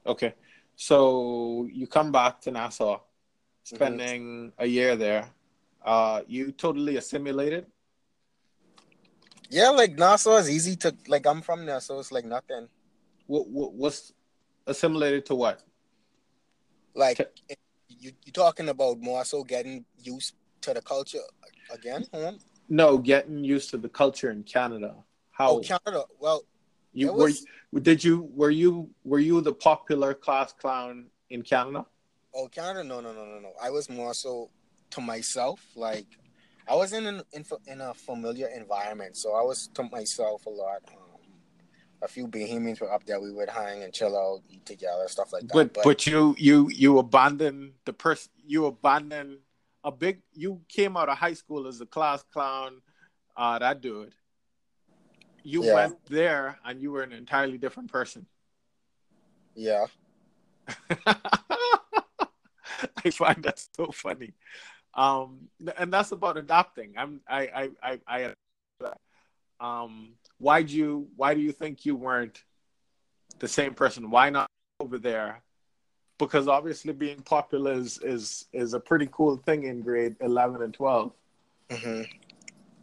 Okay. 0.06 0.34
So 0.76 1.66
you 1.72 1.86
come 1.86 2.12
back 2.12 2.40
to 2.42 2.50
Nassau, 2.50 3.00
spending 3.68 4.52
a 4.58 4.66
year 4.66 4.96
there. 4.96 5.28
Uh, 5.84 6.22
you 6.26 6.52
totally 6.52 6.96
assimilated. 6.96 7.66
Yeah, 9.50 9.70
like 9.70 9.96
Nassau 9.98 10.36
is 10.36 10.50
easy 10.50 10.76
to 10.76 10.94
like. 11.06 11.26
I'm 11.26 11.40
from 11.40 11.64
there, 11.66 11.80
so 11.80 11.98
it's 11.98 12.12
like 12.12 12.24
nothing. 12.24 12.68
What, 13.26 13.48
what 13.48 13.72
what's 13.72 14.12
assimilated 14.66 15.24
to 15.26 15.34
what? 15.34 15.62
Like 16.94 17.18
you 17.88 18.12
you 18.24 18.32
talking 18.32 18.68
about 18.68 19.00
more 19.00 19.24
so 19.24 19.44
getting 19.44 19.84
used 20.02 20.34
to 20.62 20.74
the 20.74 20.82
culture 20.82 21.24
again? 21.72 22.04
huh? 22.12 22.32
No, 22.68 22.98
getting 22.98 23.42
used 23.44 23.70
to 23.70 23.78
the 23.78 23.88
culture 23.88 24.30
in 24.30 24.42
Canada. 24.42 24.94
How 25.30 25.52
Oh, 25.52 25.60
Canada. 25.60 26.04
Well, 26.20 26.42
you 26.92 27.08
it 27.08 27.14
were? 27.14 27.80
Did 27.80 28.04
you 28.04 28.28
were 28.34 28.50
you 28.50 28.90
were 29.04 29.20
you 29.20 29.40
the 29.40 29.54
popular 29.54 30.12
class 30.12 30.52
clown 30.52 31.06
in 31.30 31.42
Canada? 31.42 31.86
Oh 32.38 32.48
Canada. 32.48 32.84
No, 32.84 33.00
no, 33.00 33.12
no, 33.12 33.24
no, 33.24 33.40
no. 33.40 33.52
I 33.60 33.70
was 33.70 33.90
more 33.90 34.14
so 34.14 34.50
to 34.90 35.00
myself. 35.00 35.60
Like 35.76 36.06
I 36.68 36.74
was 36.74 36.92
in 36.92 37.06
an 37.06 37.22
in, 37.32 37.44
in 37.66 37.80
a 37.80 37.92
familiar 37.92 38.46
environment, 38.48 39.16
so 39.16 39.34
I 39.34 39.42
was 39.42 39.68
to 39.74 39.82
myself 39.82 40.46
a 40.46 40.50
lot. 40.50 40.82
Um, 40.88 41.02
a 42.00 42.06
few 42.06 42.28
Bahamians 42.28 42.80
were 42.80 42.92
up 42.92 43.04
there. 43.04 43.20
We 43.20 43.32
would 43.32 43.50
hang 43.50 43.82
and 43.82 43.92
chill 43.92 44.16
out, 44.16 44.42
eat 44.48 44.64
together, 44.64 45.04
stuff 45.08 45.32
like 45.32 45.48
that. 45.48 45.52
but 45.52 45.82
but 45.82 46.06
you 46.06 46.34
you 46.38 46.68
you 46.70 46.98
abandon 46.98 47.72
the 47.84 47.92
person 47.92 48.30
you 48.46 48.66
abandon 48.66 49.38
a 49.84 49.90
big 49.90 50.22
you 50.32 50.60
came 50.68 50.96
out 50.96 51.08
of 51.08 51.18
high 51.18 51.34
school 51.34 51.66
as 51.66 51.80
a 51.80 51.86
class 51.86 52.22
clown 52.32 52.80
uh 53.36 53.58
that 53.58 53.80
dude 53.80 54.14
you 55.42 55.62
Yeah. 55.62 55.74
went 55.74 55.96
there 56.06 56.58
and 56.64 56.80
you 56.80 56.90
were 56.92 57.02
an 57.02 57.12
entirely 57.12 57.58
different 57.58 57.90
person 57.90 58.26
yeah, 59.54 59.86
i 63.04 63.10
find 63.10 63.42
that 63.44 63.62
so 63.76 63.86
funny. 63.92 64.32
Um 64.94 65.48
and 65.76 65.92
that's 65.92 66.12
about 66.12 66.36
adopting. 66.36 66.94
I'm 66.96 67.20
i 67.28 67.70
i 67.82 67.98
i, 68.08 68.34
I 68.80 68.92
um 69.60 70.10
why 70.38 70.62
do 70.62 70.74
you 70.76 71.08
why 71.16 71.34
do 71.34 71.40
you 71.40 71.52
think 71.52 71.84
you 71.84 71.96
weren't 71.96 72.44
the 73.38 73.48
same 73.48 73.74
person? 73.74 74.10
Why 74.10 74.30
not 74.30 74.48
over 74.80 74.98
there? 74.98 75.42
Because 76.18 76.48
obviously 76.48 76.92
being 76.92 77.20
popular 77.22 77.72
is 77.72 77.98
is 77.98 78.46
is 78.52 78.74
a 78.74 78.80
pretty 78.80 79.08
cool 79.12 79.36
thing 79.36 79.64
in 79.64 79.82
grade 79.82 80.16
11 80.20 80.62
and 80.62 80.74
12 80.74 81.12
hmm 81.70 82.02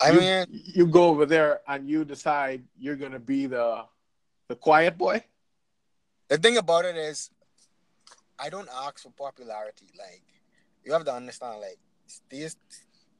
I 0.02 0.12
you, 0.12 0.20
mean, 0.20 0.46
you 0.50 0.88
go 0.88 1.08
over 1.08 1.26
there 1.26 1.62
and 1.68 1.90
you 1.90 2.04
decide 2.06 2.64
you're 2.78 2.98
gonna 2.98 3.20
be 3.20 3.46
the 3.46 3.86
the 4.50 4.56
quiet 4.56 4.98
boy? 4.98 5.24
the 6.30 6.38
thing 6.38 6.58
about 6.58 6.86
it 6.86 6.96
is, 6.98 7.30
I 8.40 8.50
don't 8.50 8.70
ask 8.84 9.00
for 9.04 9.12
popularity. 9.12 9.88
Like 9.98 10.24
you 10.84 10.94
have 10.94 11.06
to 11.06 11.14
understand, 11.14 11.60
like 11.62 11.80
this. 12.30 12.56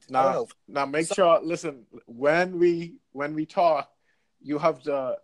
Now 0.08 0.46
now 0.68 0.86
make 0.86 1.06
So- 1.06 1.14
sure 1.14 1.40
listen 1.42 1.86
when 2.06 2.58
we 2.58 2.94
when 3.12 3.34
we 3.34 3.44
talk 3.46 3.90
you 4.40 4.58
have 4.58 4.80
to 4.84 5.16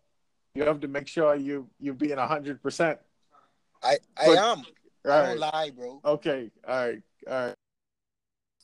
you 0.54 0.64
have 0.64 0.80
to 0.80 0.88
make 0.88 1.06
sure 1.06 1.36
you 1.36 1.68
you 1.78 1.94
being 1.94 2.16
100 2.16 2.60
percent 2.62 2.98
I 3.82 3.98
I 4.16 4.26
But- 4.26 4.38
am. 4.38 4.62
I 5.04 5.26
don't 5.26 5.38
lie, 5.40 5.70
bro. 5.70 6.00
Okay, 6.04 6.50
all 6.66 6.86
right, 6.86 7.02
all 7.28 7.46
right. 7.46 7.54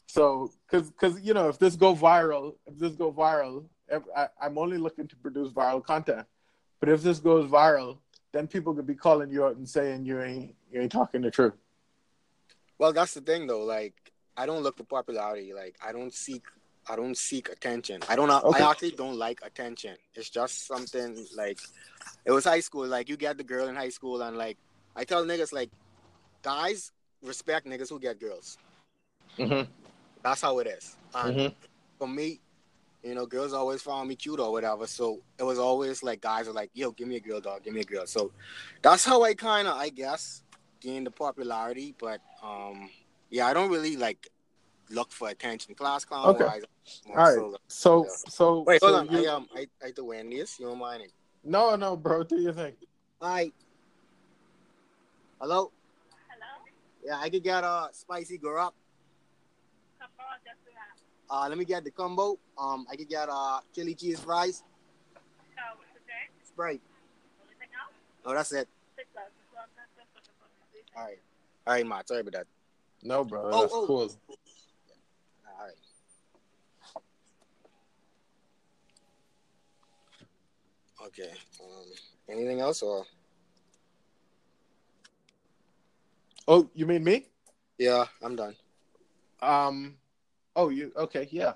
So, 0.07 0.53
cause, 0.71 0.91
cause 0.97 1.21
you 1.21 1.35
know, 1.35 1.49
if 1.49 1.59
this 1.59 1.75
go 1.75 1.95
viral, 1.97 2.55
if 2.67 2.79
this 2.79 2.93
go 2.95 3.13
viral, 3.13 3.69
if, 3.89 4.03
I, 4.17 4.29
I'm 4.41 4.57
only 4.57 4.79
looking 4.79 5.09
to 5.09 5.17
produce 5.17 5.53
viral 5.53 5.85
content. 5.85 6.27
But 6.81 6.89
if 6.91 7.03
this 7.03 7.19
goes 7.19 7.51
viral, 7.51 7.99
then 8.39 8.47
people 8.47 8.73
could 8.73 8.87
be 8.87 8.95
calling 8.95 9.33
you 9.33 9.45
out 9.45 9.57
and 9.57 9.69
saying 9.69 10.05
you 10.05 10.23
ain't 10.23 10.55
you 10.71 10.81
ain't 10.81 10.93
talking 10.93 11.21
the 11.23 11.31
truth. 11.31 11.55
Well, 12.79 12.93
that's 12.93 13.15
the 13.15 13.21
thing, 13.21 13.49
though. 13.49 13.65
Like 13.65 13.95
I 14.37 14.47
don't 14.47 14.63
look 14.63 14.77
for 14.77 14.85
popularity. 14.85 15.53
Like 15.53 15.75
I 15.85 15.91
don't 15.91 16.15
seek. 16.15 16.45
I 16.89 16.95
don't 16.95 17.19
seek 17.19 17.49
attention. 17.51 18.01
I 18.09 18.15
don't. 18.15 18.31
Okay. 18.31 18.63
I 18.63 18.71
actually 18.71 18.93
don't 18.93 19.17
like 19.17 19.41
attention. 19.45 19.97
It's 20.15 20.31
just 20.31 20.69
something 20.69 21.27
like 21.37 21.59
it 22.25 22.31
was 22.31 22.45
high 22.45 22.61
school. 22.61 22.87
Like 22.87 23.09
you 23.09 23.17
get 23.17 23.39
the 23.39 23.45
girl 23.45 23.67
in 23.67 23.75
high 23.75 23.89
school, 23.89 24.23
and 24.23 24.39
like 24.39 24.57
I 24.95 25.03
tell 25.03 25.25
niggas, 25.25 25.53
like 25.53 25.71
guys 26.43 26.93
respect 27.25 27.67
niggas 27.67 27.91
who 27.91 27.99
get 27.99 28.21
girls. 28.21 28.57
Mm-hmm. 29.37 29.69
That's 30.23 30.41
how 30.41 30.61
it 30.61 30.69
is. 30.69 30.97
And 31.13 31.53
for 31.99 32.07
me, 32.07 32.39
you 33.09 33.15
know, 33.15 33.25
girls 33.27 33.53
always 33.55 33.81
found 33.81 34.09
me 34.09 34.15
cute 34.17 34.39
or 34.39 34.53
whatever. 34.53 34.87
So 34.87 35.23
it 35.39 35.43
was 35.43 35.59
always 35.59 36.03
like 36.03 36.21
guys 36.21 36.47
are 36.47 36.53
like, 36.53 36.71
"Yo, 36.75 36.91
give 36.93 37.09
me 37.09 37.17
a 37.17 37.21
girl, 37.21 37.41
dog. 37.41 37.65
Give 37.65 37.73
me 37.73 37.81
a 37.81 37.85
girl." 37.85 38.07
So 38.07 38.33
that's 38.83 39.05
how 39.05 39.23
I 39.23 39.33
kind 39.35 39.67
of, 39.67 39.77
I 39.77 39.89
guess, 39.89 40.43
gained 40.81 41.07
the 41.07 41.11
popularity. 41.11 41.95
But 41.99 42.21
um, 42.43 42.91
yeah, 43.31 43.47
I 43.47 43.55
don't 43.55 43.71
really 43.71 43.97
like 43.97 44.29
look 44.91 45.11
for 45.11 45.29
attention. 45.31 45.75
Class 45.75 46.05
clown 46.05 46.27
Okay. 46.29 46.45
wise. 46.45 46.63
All 47.09 47.15
right. 47.17 47.61
So, 47.69 48.07
so 48.29 48.65
Wait, 48.67 48.81
so 48.81 48.89
hold 48.89 49.09
on. 49.09 49.15
you- 49.15 49.29
I 49.29 49.33
um, 49.35 49.49
I 49.55 49.67
I 49.83 49.91
to 49.93 50.05
win 50.05 50.29
this. 50.31 50.61
You 50.61 50.67
don't 50.67 50.79
mind 50.79 51.03
it? 51.05 51.13
no, 51.45 51.77
no, 51.77 51.97
bro. 51.97 52.25
Do 52.25 52.37
your 52.39 52.53
thing. 52.53 52.75
Hi. 53.23 53.51
Hello. 55.41 55.73
Hello. 56.29 56.47
Yeah, 57.05 57.19
I 57.19 57.31
could 57.31 57.43
get 57.45 57.65
a 57.65 57.89
spicy 57.93 58.39
garak. 58.39 58.73
Uh, 61.31 61.47
let 61.49 61.59
me 61.59 61.65
get 61.65 61.85
the 61.85 61.91
combo. 61.91 62.39
Um, 62.57 62.87
I 62.91 62.97
could 62.97 63.09
get 63.09 63.29
uh 63.29 63.61
chili 63.75 63.95
cheese 63.95 64.21
fries. 64.21 64.63
Sprite. 66.45 66.81
Oh, 68.25 68.35
that's 68.35 68.53
it. 68.53 68.69
All 70.97 71.05
right. 71.05 71.19
All 71.67 71.75
right, 71.75 71.87
Matt. 71.87 72.09
Sorry 72.09 72.21
about 72.21 72.33
that. 72.33 72.47
No, 73.03 73.25
bro. 73.25 73.49
Oh, 73.53 73.61
That's 73.61 73.73
oh. 73.73 73.87
cool. 73.87 74.11
All 75.47 75.65
right. 75.65 75.75
Okay. 81.07 81.31
Um, 81.63 81.87
anything 82.29 82.61
else 82.61 82.83
or? 82.83 83.05
Oh, 86.49 86.69
you 86.75 86.87
mean 86.87 87.05
me? 87.05 87.27
Yeah, 87.79 88.07
I'm 88.23 88.35
done. 88.35 88.57
Um, 89.41 89.95
oh, 90.59 90.69
you 90.71 90.93
okay? 90.97 91.29
Yeah. 91.31 91.53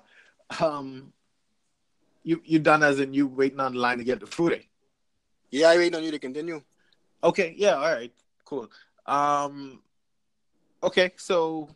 Um, 0.61 1.11
you 2.23 2.41
you 2.45 2.57
done 2.59 2.83
as 2.83 2.99
in 2.99 3.13
you 3.13 3.27
waiting 3.27 3.59
on 3.59 3.73
the 3.73 3.79
line 3.79 3.97
to 3.99 4.03
get 4.03 4.19
the 4.21 4.25
food? 4.25 4.53
eh? 4.53 4.59
Yeah, 5.51 5.69
I 5.69 5.77
wait 5.77 5.93
on 5.93 6.03
you 6.03 6.11
to 6.11 6.19
continue. 6.19 6.61
Okay, 7.23 7.53
yeah, 7.57 7.75
all 7.75 7.91
right, 7.93 8.11
cool. 8.45 8.69
Um, 9.05 9.81
okay, 10.81 11.11
so 11.17 11.69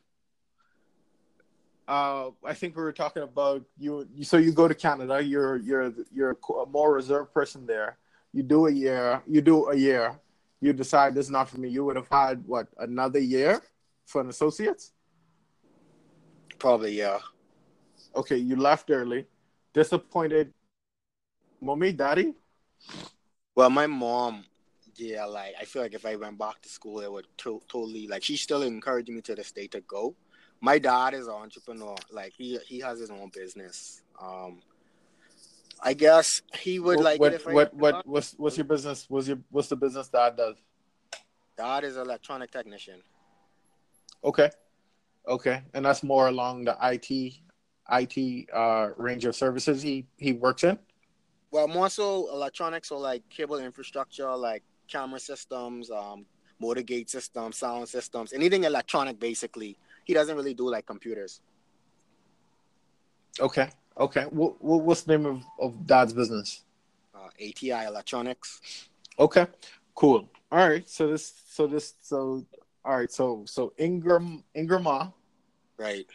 uh, 1.87 2.31
I 2.45 2.53
think 2.53 2.75
we 2.75 2.83
were 2.83 2.93
talking 2.93 3.23
about 3.23 3.63
you. 3.77 4.07
you- 4.13 4.23
So 4.23 4.37
you 4.37 4.51
go 4.51 4.67
to 4.67 4.75
Canada. 4.75 5.21
You're 5.21 5.57
you're 5.57 5.93
you're 6.13 6.37
a 6.63 6.65
more 6.65 6.93
reserved 6.93 7.33
person 7.33 7.65
there. 7.65 7.97
You 8.33 8.43
do 8.43 8.67
a 8.67 8.71
year. 8.71 9.21
You 9.27 9.41
do 9.41 9.69
a 9.69 9.75
year. 9.75 10.19
You 10.59 10.73
decide 10.73 11.13
this 11.13 11.25
is 11.27 11.31
not 11.31 11.49
for 11.49 11.59
me. 11.59 11.69
You 11.69 11.85
would 11.85 11.95
have 11.95 12.09
had 12.09 12.43
what 12.45 12.67
another 12.77 13.19
year 13.19 13.61
for 14.05 14.21
an 14.21 14.29
associate's. 14.29 14.91
Probably, 16.59 16.97
yeah. 16.97 17.19
Okay, 18.15 18.37
you 18.37 18.55
left 18.55 18.89
early. 18.89 19.27
Disappointed, 19.73 20.53
mommy, 21.61 21.91
daddy. 21.91 22.33
Well, 23.55 23.69
my 23.69 23.87
mom, 23.87 24.45
yeah, 24.95 25.25
like 25.25 25.53
I 25.59 25.65
feel 25.65 25.81
like 25.81 25.93
if 25.93 26.05
I 26.05 26.15
went 26.15 26.37
back 26.37 26.61
to 26.61 26.69
school, 26.69 26.99
it 27.01 27.11
would 27.11 27.27
to- 27.39 27.61
totally 27.67 28.07
like 28.07 28.23
she's 28.23 28.41
still 28.41 28.63
encouraging 28.63 29.15
me 29.15 29.21
to 29.21 29.35
this 29.35 29.51
day 29.51 29.67
to 29.67 29.81
go. 29.81 30.15
My 30.61 30.79
dad 30.79 31.13
is 31.13 31.27
an 31.27 31.33
entrepreneur, 31.33 31.95
like 32.11 32.33
he 32.35 32.57
he 32.65 32.79
has 32.79 32.99
his 32.99 33.11
own 33.11 33.29
business. 33.33 34.01
Um, 34.19 34.61
I 35.81 35.93
guess 35.93 36.41
he 36.55 36.79
would 36.79 36.99
like 36.99 37.19
what 37.19 37.33
it 37.33 37.35
if 37.35 37.45
what 37.45 37.73
what 37.73 38.07
what's 38.07 38.33
what's 38.37 38.57
your 38.57 38.65
business? 38.65 39.05
What's 39.07 39.27
your 39.27 39.37
what's 39.51 39.67
the 39.67 39.75
business 39.75 40.07
dad 40.07 40.37
does? 40.37 40.55
Dad 41.55 41.83
is 41.83 41.95
an 41.95 42.03
electronic 42.03 42.51
technician. 42.51 43.01
Okay. 44.23 44.49
Okay, 45.27 45.61
and 45.73 45.85
that's 45.85 46.03
more 46.03 46.27
along 46.27 46.65
the 46.65 46.77
IT 46.81 47.33
IT 47.89 48.49
uh, 48.53 48.89
range 48.97 49.25
of 49.25 49.35
services 49.35 49.81
he 49.81 50.05
he 50.17 50.33
works 50.33 50.63
in. 50.63 50.77
Well, 51.51 51.67
more 51.67 51.89
so 51.89 52.29
electronics, 52.33 52.89
so 52.89 52.97
like 52.97 53.27
cable 53.29 53.59
infrastructure, 53.59 54.35
like 54.35 54.63
camera 54.87 55.19
systems, 55.19 55.89
um, 55.91 56.25
motor 56.59 56.81
gate 56.81 57.09
systems, 57.09 57.57
sound 57.57 57.87
systems, 57.87 58.33
anything 58.33 58.63
electronic. 58.63 59.19
Basically, 59.19 59.77
he 60.05 60.13
doesn't 60.13 60.35
really 60.35 60.53
do 60.53 60.69
like 60.69 60.85
computers. 60.85 61.41
Okay, 63.39 63.69
okay. 63.99 64.23
What, 64.23 64.61
what's 64.61 65.01
the 65.01 65.17
name 65.17 65.25
of, 65.25 65.43
of 65.59 65.85
Dad's 65.85 66.13
business? 66.13 66.63
Uh, 67.13 67.27
ATI 67.39 67.85
Electronics. 67.85 68.61
Okay, 69.19 69.45
cool. 69.93 70.29
All 70.51 70.67
right. 70.69 70.87
So 70.89 71.07
this, 71.07 71.33
so 71.49 71.67
this, 71.67 71.93
so 72.01 72.45
all 72.87 72.95
right. 72.97 73.11
So 73.11 73.43
so 73.45 73.73
Ingram 73.77 74.43
Ingrama, 74.55 75.13
Right, 75.77 76.07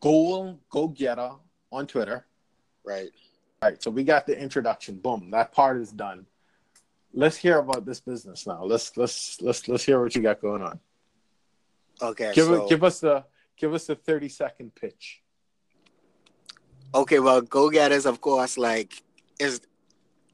goal 0.00 0.58
go 0.68 0.88
getter 0.88 1.30
on 1.70 1.86
Twitter. 1.86 2.26
right. 2.84 3.10
All 3.62 3.70
right. 3.70 3.82
So 3.82 3.90
we 3.90 4.02
got 4.04 4.26
the 4.26 4.38
introduction. 4.38 4.96
Boom. 4.96 5.30
That 5.30 5.52
part 5.52 5.80
is 5.80 5.92
done. 5.92 6.26
Let's 7.14 7.36
hear 7.36 7.58
about 7.58 7.86
this 7.86 8.00
business 8.00 8.46
now. 8.46 8.64
Let's 8.64 8.96
let's 8.96 9.40
let's 9.40 9.68
let's 9.68 9.84
hear 9.84 10.02
what 10.02 10.14
you 10.16 10.22
got 10.22 10.40
going 10.40 10.62
on. 10.62 10.80
Okay. 12.02 12.32
Give 12.34 12.46
so, 12.46 12.68
give 12.68 12.82
us 12.82 13.00
the 13.00 13.24
give 13.56 13.72
us 13.72 13.86
the 13.86 13.94
thirty 13.94 14.28
second 14.28 14.74
pitch. 14.74 15.22
Okay, 16.94 17.20
well, 17.20 17.40
go 17.40 17.70
getters, 17.70 18.04
of 18.04 18.20
course, 18.20 18.58
like 18.58 19.02
is 19.38 19.60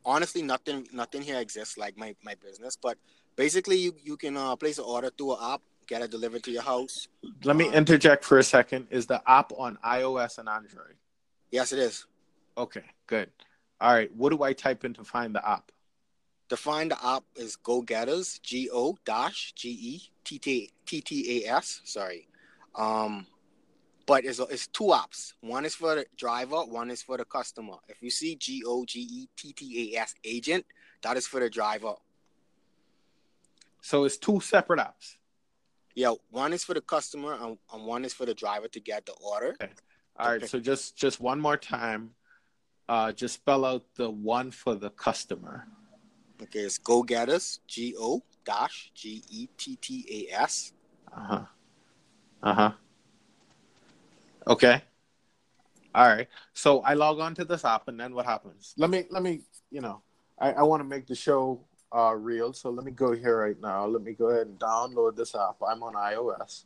honestly 0.04 0.42
nothing. 0.42 0.88
Nothing 0.92 1.22
here 1.22 1.38
exists 1.38 1.76
like 1.76 1.96
my 1.98 2.16
my 2.24 2.34
business, 2.36 2.76
but 2.80 2.96
basically, 3.38 3.78
you 3.78 3.92
you 4.08 4.16
can 4.18 4.36
uh, 4.36 4.56
place 4.56 4.78
an 4.78 4.84
order 4.84 5.10
through 5.16 5.32
an 5.36 5.54
app, 5.54 5.62
get 5.86 6.02
it 6.02 6.10
delivered 6.10 6.42
to 6.42 6.50
your 6.50 6.66
house. 6.74 7.08
Let 7.44 7.56
me 7.56 7.66
Um, 7.68 7.74
interject 7.74 8.24
for 8.24 8.36
a 8.38 8.42
second. 8.42 8.88
Is 8.90 9.06
the 9.06 9.22
app 9.38 9.52
on 9.56 9.78
iOS 9.98 10.38
and 10.38 10.48
Android? 10.48 10.96
Yes, 11.50 11.72
it 11.72 11.78
is. 11.78 12.04
Okay, 12.56 12.84
good. 13.06 13.30
All 13.80 13.94
right. 13.94 14.10
What 14.20 14.30
do 14.34 14.42
I 14.42 14.52
type 14.52 14.84
in 14.84 14.92
to 14.94 15.04
find 15.04 15.34
the 15.34 15.42
app? 15.48 15.70
To 16.50 16.56
find 16.56 16.90
the 16.90 16.98
app 17.14 17.24
is 17.36 17.56
Go 17.56 17.80
Getters, 17.82 18.38
G 18.42 18.68
O 18.72 18.96
dash 19.04 19.52
G 19.54 19.62
E 19.92 19.94
T 20.24 20.38
T 20.38 20.70
T 20.86 21.00
T 21.08 21.12
A 21.46 21.52
S. 21.56 21.80
Sorry, 21.84 22.26
um, 22.74 23.26
but 24.06 24.24
it's 24.24 24.40
it's 24.54 24.66
two 24.66 24.90
apps. 25.02 25.34
One 25.42 25.64
is 25.68 25.74
for 25.74 25.94
the 25.94 26.06
driver, 26.16 26.60
one 26.80 26.90
is 26.90 27.02
for 27.02 27.16
the 27.18 27.24
customer. 27.24 27.76
If 27.88 28.02
you 28.02 28.10
see 28.10 28.34
G 28.36 28.62
O 28.66 28.84
G 28.84 28.94
E 29.00 29.28
T 29.36 29.52
T 29.52 29.62
A 29.94 30.00
S 30.00 30.14
agent, 30.24 30.64
that 31.02 31.16
is 31.18 31.26
for 31.26 31.38
the 31.40 31.50
driver. 31.50 31.94
So 33.80 34.04
it's 34.04 34.16
two 34.16 34.40
separate 34.40 34.80
apps. 34.80 35.16
Yeah, 35.94 36.12
one 36.30 36.52
is 36.52 36.64
for 36.64 36.74
the 36.74 36.80
customer 36.80 37.34
and, 37.40 37.58
and 37.72 37.84
one 37.84 38.04
is 38.04 38.14
for 38.14 38.26
the 38.26 38.34
driver 38.34 38.68
to 38.68 38.80
get 38.80 39.06
the 39.06 39.14
order. 39.14 39.56
All 40.16 40.30
right. 40.30 40.36
Okay. 40.36 40.46
So 40.46 40.60
just 40.60 40.96
just 40.96 41.20
one 41.20 41.40
more 41.40 41.56
time. 41.56 42.10
Uh, 42.88 43.12
just 43.12 43.34
spell 43.34 43.64
out 43.64 43.84
the 43.96 44.08
one 44.08 44.50
for 44.50 44.74
the 44.74 44.90
customer. 44.90 45.66
Okay, 46.42 46.60
it's 46.60 46.78
Go 46.78 47.02
Getters, 47.02 47.60
G 47.66 47.94
O 47.98 48.22
dash 48.44 48.90
G 48.94 49.22
E 49.28 49.48
T 49.56 49.76
T 49.76 50.28
A 50.30 50.40
S. 50.40 50.72
Uh 51.14 51.20
huh. 51.20 51.44
Uh 52.42 52.54
huh. 52.54 52.72
Okay. 54.46 54.82
All 55.94 56.06
right. 56.06 56.28
So 56.52 56.80
I 56.80 56.94
log 56.94 57.18
on 57.18 57.34
to 57.34 57.44
this 57.44 57.64
app, 57.64 57.88
and 57.88 57.98
then 57.98 58.14
what 58.14 58.24
happens? 58.24 58.74
Let 58.76 58.90
me 58.90 59.04
let 59.10 59.22
me 59.22 59.40
you 59.70 59.80
know 59.80 60.02
I, 60.38 60.52
I 60.52 60.62
want 60.62 60.80
to 60.80 60.84
make 60.84 61.06
the 61.06 61.14
show 61.14 61.60
uh, 61.94 62.14
real, 62.14 62.52
so 62.52 62.70
let 62.70 62.84
me 62.84 62.92
go 62.92 63.12
here 63.12 63.40
right 63.40 63.60
now. 63.60 63.86
Let 63.86 64.02
me 64.02 64.12
go 64.12 64.26
ahead 64.28 64.46
and 64.46 64.58
download 64.58 65.16
this 65.16 65.34
app. 65.34 65.56
I'm 65.66 65.82
on 65.82 65.94
iOS. 65.94 66.64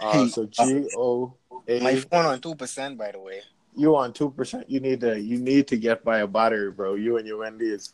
Uh, 0.00 0.12
Hey, 0.12 0.28
so 0.28 0.46
G 0.46 0.88
O 0.96 1.34
My 1.66 1.96
phone 1.96 2.26
on 2.26 2.40
two 2.40 2.54
percent, 2.54 2.96
by 2.96 3.12
the 3.12 3.18
way. 3.18 3.40
You 3.76 3.96
on 3.96 4.12
two 4.12 4.30
percent? 4.30 4.68
You 4.70 4.80
need 4.80 5.00
to 5.00 5.20
you 5.20 5.38
need 5.38 5.66
to 5.68 5.76
get 5.76 6.04
by 6.04 6.18
a 6.18 6.26
battery, 6.26 6.70
bro. 6.70 6.94
You 6.94 7.16
and 7.16 7.26
your 7.26 7.38
Wendy 7.38 7.66
is 7.70 7.92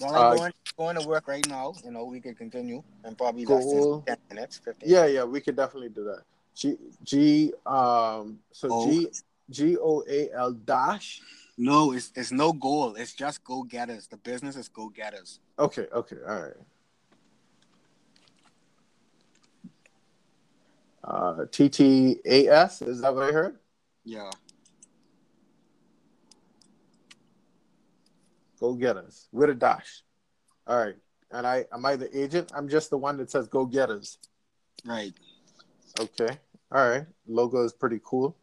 Well, 0.00 0.14
Uh, 0.14 0.30
I'm 0.30 0.36
going, 0.36 0.52
going 0.76 0.96
to 0.96 1.08
work 1.08 1.28
right 1.28 1.46
now. 1.48 1.74
You 1.84 1.90
know, 1.90 2.04
we 2.04 2.20
can 2.20 2.34
continue 2.34 2.82
and 3.04 3.16
probably 3.16 3.44
than 3.44 4.02
ten 4.06 4.16
minutes, 4.28 4.58
fifteen. 4.58 4.90
yeah 4.90 5.06
yeah. 5.06 5.24
We 5.24 5.40
could 5.40 5.56
definitely 5.56 5.90
do 5.90 6.04
that. 6.04 6.22
G 6.54 6.76
G 7.02 7.52
um 7.66 8.38
so 8.52 8.68
O. 8.70 8.84
G 8.84 9.08
G 9.50 9.76
O 9.78 10.04
A 10.08 10.30
L 10.34 10.52
dash. 10.52 11.22
No, 11.62 11.92
it's 11.92 12.10
it's 12.16 12.32
no 12.32 12.54
goal. 12.54 12.94
It's 12.94 13.12
just 13.12 13.44
Go 13.44 13.64
Getters. 13.64 14.06
The 14.06 14.16
business 14.16 14.56
is 14.56 14.66
Go 14.68 14.88
Getters. 14.88 15.40
Okay, 15.58 15.86
okay, 15.92 16.16
all 16.26 16.40
right. 16.40 16.54
Uh, 21.04 21.44
TTAS, 21.44 22.88
is 22.88 23.02
that 23.02 23.14
what 23.14 23.28
I 23.28 23.32
heard? 23.32 23.58
Yeah. 24.04 24.30
Go 28.58 28.72
get 28.72 28.96
us 28.96 29.28
with 29.30 29.50
a 29.50 29.54
dash. 29.54 30.02
All 30.66 30.78
right. 30.78 30.96
And 31.30 31.46
I 31.46 31.66
am 31.74 31.84
I 31.84 31.96
the 31.96 32.18
agent? 32.18 32.52
I'm 32.54 32.70
just 32.70 32.88
the 32.88 32.96
one 32.96 33.18
that 33.18 33.30
says 33.30 33.48
go 33.48 33.66
get 33.66 33.90
us. 33.90 34.16
Right. 34.86 35.12
Okay. 36.00 36.38
All 36.72 36.88
right. 36.88 37.04
Logo 37.26 37.62
is 37.64 37.74
pretty 37.74 38.00
cool. 38.02 38.34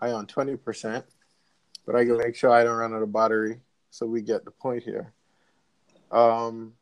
I 0.00 0.10
on 0.10 0.26
20%, 0.26 1.04
but 1.86 1.94
I 1.94 2.04
can 2.04 2.18
make 2.18 2.34
sure 2.34 2.50
I 2.50 2.64
don't 2.64 2.76
run 2.76 2.92
out 2.92 3.02
of 3.02 3.12
battery. 3.12 3.60
So 3.90 4.06
we 4.06 4.20
get 4.20 4.44
the 4.44 4.50
point 4.50 4.82
here. 4.82 5.12
Um, 6.10 6.74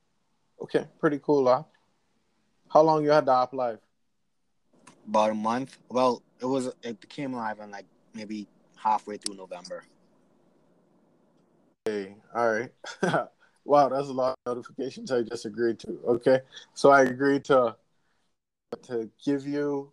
okay. 0.60 0.86
Pretty 0.98 1.20
cool 1.22 1.48
app. 1.48 1.68
How 2.68 2.80
long 2.80 3.04
you 3.04 3.10
had 3.10 3.26
the 3.26 3.32
app 3.32 3.52
live? 3.52 3.78
About 5.06 5.30
a 5.30 5.34
month. 5.34 5.78
Well, 5.90 6.22
it 6.40 6.46
was 6.46 6.72
it 6.82 7.08
came 7.08 7.34
live 7.34 7.60
on 7.60 7.70
like 7.70 7.86
maybe 8.14 8.48
halfway 8.76 9.18
through 9.18 9.36
November. 9.36 9.84
Okay, 11.86 12.16
all 12.34 12.50
right. 12.50 12.72
wow, 13.64 13.88
that's 13.90 14.08
a 14.08 14.12
lot 14.12 14.34
of 14.46 14.56
notifications 14.56 15.12
I 15.12 15.22
just 15.22 15.44
agreed 15.44 15.78
to. 15.80 16.00
Okay, 16.08 16.40
so 16.72 16.90
I 16.90 17.02
agreed 17.02 17.44
to 17.44 17.76
to 18.82 19.10
give 19.24 19.46
you 19.46 19.92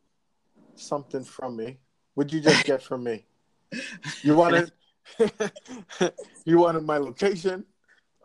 something 0.76 1.24
from 1.24 1.58
me. 1.58 1.78
What'd 2.14 2.34
you 2.34 2.40
just 2.40 2.66
get 2.66 2.82
from 2.82 3.04
me? 3.04 3.26
You 4.24 4.36
wanted 4.36 4.72
you 6.46 6.58
wanted 6.60 6.84
my 6.84 6.98
location. 6.98 7.66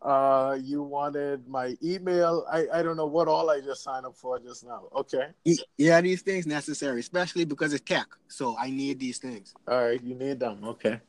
Uh, 0.02 0.56
you 0.62 0.82
wanted 0.82 1.48
my 1.48 1.74
email. 1.82 2.46
I 2.50 2.66
I 2.72 2.82
don't 2.82 2.96
know 2.96 3.06
what 3.06 3.28
all 3.28 3.50
I 3.50 3.60
just 3.60 3.82
signed 3.82 4.06
up 4.06 4.16
for 4.16 4.38
just 4.38 4.64
now. 4.64 4.88
Okay, 4.94 5.28
Yeah, 5.76 6.00
these 6.00 6.22
things 6.22 6.46
necessary, 6.46 7.00
especially 7.00 7.44
because 7.44 7.72
it's 7.72 7.82
tech. 7.84 8.06
So 8.28 8.56
I 8.58 8.70
need 8.70 9.00
these 9.00 9.18
things. 9.18 9.54
all 9.66 9.82
right. 9.82 10.02
You 10.02 10.14
need 10.14 10.38
them. 10.38 10.62
Okay. 10.64 11.00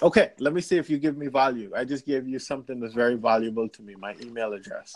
Okay, 0.00 0.30
let 0.38 0.52
me 0.52 0.60
see 0.60 0.76
if 0.76 0.88
you 0.88 0.98
give 0.98 1.16
me 1.16 1.26
value. 1.26 1.72
I 1.74 1.84
just 1.84 2.06
gave 2.06 2.28
you 2.28 2.38
something 2.38 2.78
that's 2.78 2.94
very 2.94 3.16
valuable 3.16 3.68
to 3.68 3.82
me, 3.82 3.96
my 3.96 4.14
email 4.22 4.52
address. 4.52 4.94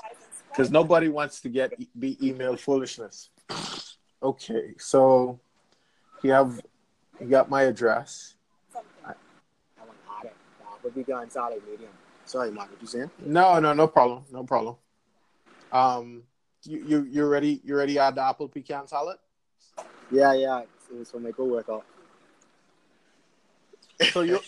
Because 0.48 0.70
nobody 0.70 1.08
wants 1.08 1.40
to 1.40 1.48
get 1.48 1.72
be 1.98 2.16
email 2.24 2.56
foolishness. 2.56 3.30
Okay, 4.22 4.74
so 4.78 5.40
you 6.22 6.30
have 6.30 6.60
you 7.20 7.26
got 7.26 7.50
my 7.50 7.62
address. 7.62 8.36
I 10.84 10.88
want 10.88 11.06
to 11.06 11.12
add 11.12 11.22
it. 11.22 11.30
But 11.30 11.30
we 11.30 11.30
got 11.30 11.32
solid 11.32 11.62
medium. 11.70 11.90
Sorry, 12.24 12.50
Mark. 12.50 12.70
What 12.70 12.80
you 12.80 12.86
saying? 12.86 13.10
No, 13.24 13.58
no, 13.58 13.72
no 13.72 13.86
problem, 13.86 14.24
no 14.30 14.44
problem. 14.44 14.76
Um, 15.72 16.22
you 16.64 16.84
you 16.84 17.02
you 17.04 17.26
ready? 17.26 17.60
You 17.64 17.76
ready? 17.76 17.94
to 17.94 18.00
Add 18.00 18.14
the 18.14 18.22
apple 18.22 18.48
pecan 18.48 18.86
salad. 18.86 19.18
Yeah, 20.10 20.32
yeah. 20.34 20.62
It 20.90 20.98
was 20.98 21.10
for 21.10 21.20
my 21.20 21.32
co-worker. 21.32 21.80
So 24.12 24.22
you 24.22 24.40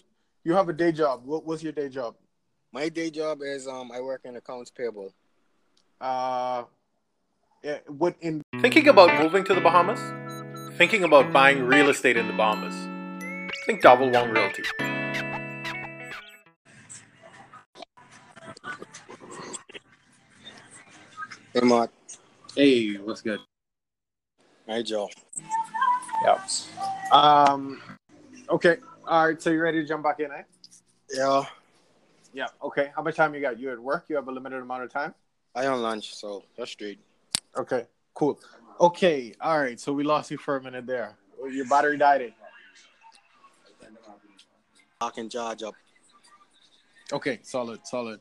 you 0.45 0.55
have 0.55 0.69
a 0.69 0.73
day 0.73 0.93
job. 0.93 1.23
What 1.25 1.45
was 1.45 1.63
your 1.63 1.73
day 1.73 1.89
job? 1.89 2.15
My 2.73 2.89
day 2.89 3.11
job 3.11 3.39
is 3.43 3.67
um 3.67 3.91
I 3.93 4.01
work 4.01 4.23
in 4.25 4.37
accounts 4.37 4.71
payable. 4.71 5.13
Uh, 6.01 6.65
yeah, 7.63 7.79
what 7.87 8.17
in 8.21 8.43
Thinking 8.61 8.89
about 8.89 9.23
moving 9.23 9.45
to 9.45 9.55
the 9.55 9.61
Bahamas? 9.61 10.01
Thinking 10.77 11.05
about 11.05 11.33
buying 11.33 11.63
real 11.63 11.89
estate 11.89 12.17
in 12.17 12.27
the 12.27 12.33
Bahamas? 12.35 12.75
Think 13.67 13.81
Double 13.81 14.11
Wong 14.11 14.31
Realty. 14.31 14.94
Hey, 21.55 21.61
Mark. 21.61 21.93
Hey, 22.57 22.97
what's 22.97 23.23
good? 23.23 23.39
Hey, 24.67 24.83
Joe. 24.83 25.09
Yeah. 26.25 26.45
Um. 27.13 27.81
Okay. 28.51 28.79
All 29.07 29.29
right. 29.29 29.41
So 29.41 29.51
you 29.51 29.61
ready 29.61 29.81
to 29.81 29.87
jump 29.87 30.03
back 30.03 30.19
in, 30.19 30.33
eh? 30.33 30.43
Yeah. 31.13 31.45
Yeah. 32.33 32.49
Okay. 32.61 32.91
How 32.97 33.03
much 33.03 33.15
time 33.15 33.37
you 33.37 33.41
got? 33.41 33.61
You 33.61 33.71
at 33.71 33.79
work? 33.79 34.07
You 34.09 34.17
have 34.17 34.27
a 34.27 34.33
limited 34.33 34.63
amount 34.63 34.83
of 34.83 34.93
time? 34.93 35.15
I 35.55 35.67
on 35.67 35.81
lunch, 35.81 36.17
so 36.17 36.43
that's 36.59 36.73
straight. 36.73 36.99
Okay. 37.57 37.87
Cool. 38.15 38.41
Okay. 38.81 39.33
All 39.41 39.61
right. 39.61 39.79
So 39.79 39.93
we 39.93 40.03
lost 40.03 40.33
you 40.33 40.39
for 40.39 40.57
a 40.57 40.61
minute 40.61 40.89
there. 40.89 41.15
Your 41.49 41.69
battery 41.69 41.97
died. 41.97 42.23
In. 42.23 42.33
I 45.01 45.11
can 45.11 45.31
charge 45.31 45.63
up. 45.63 45.75
Okay. 47.13 47.39
Solid. 47.43 47.87
Solid. 47.87 48.19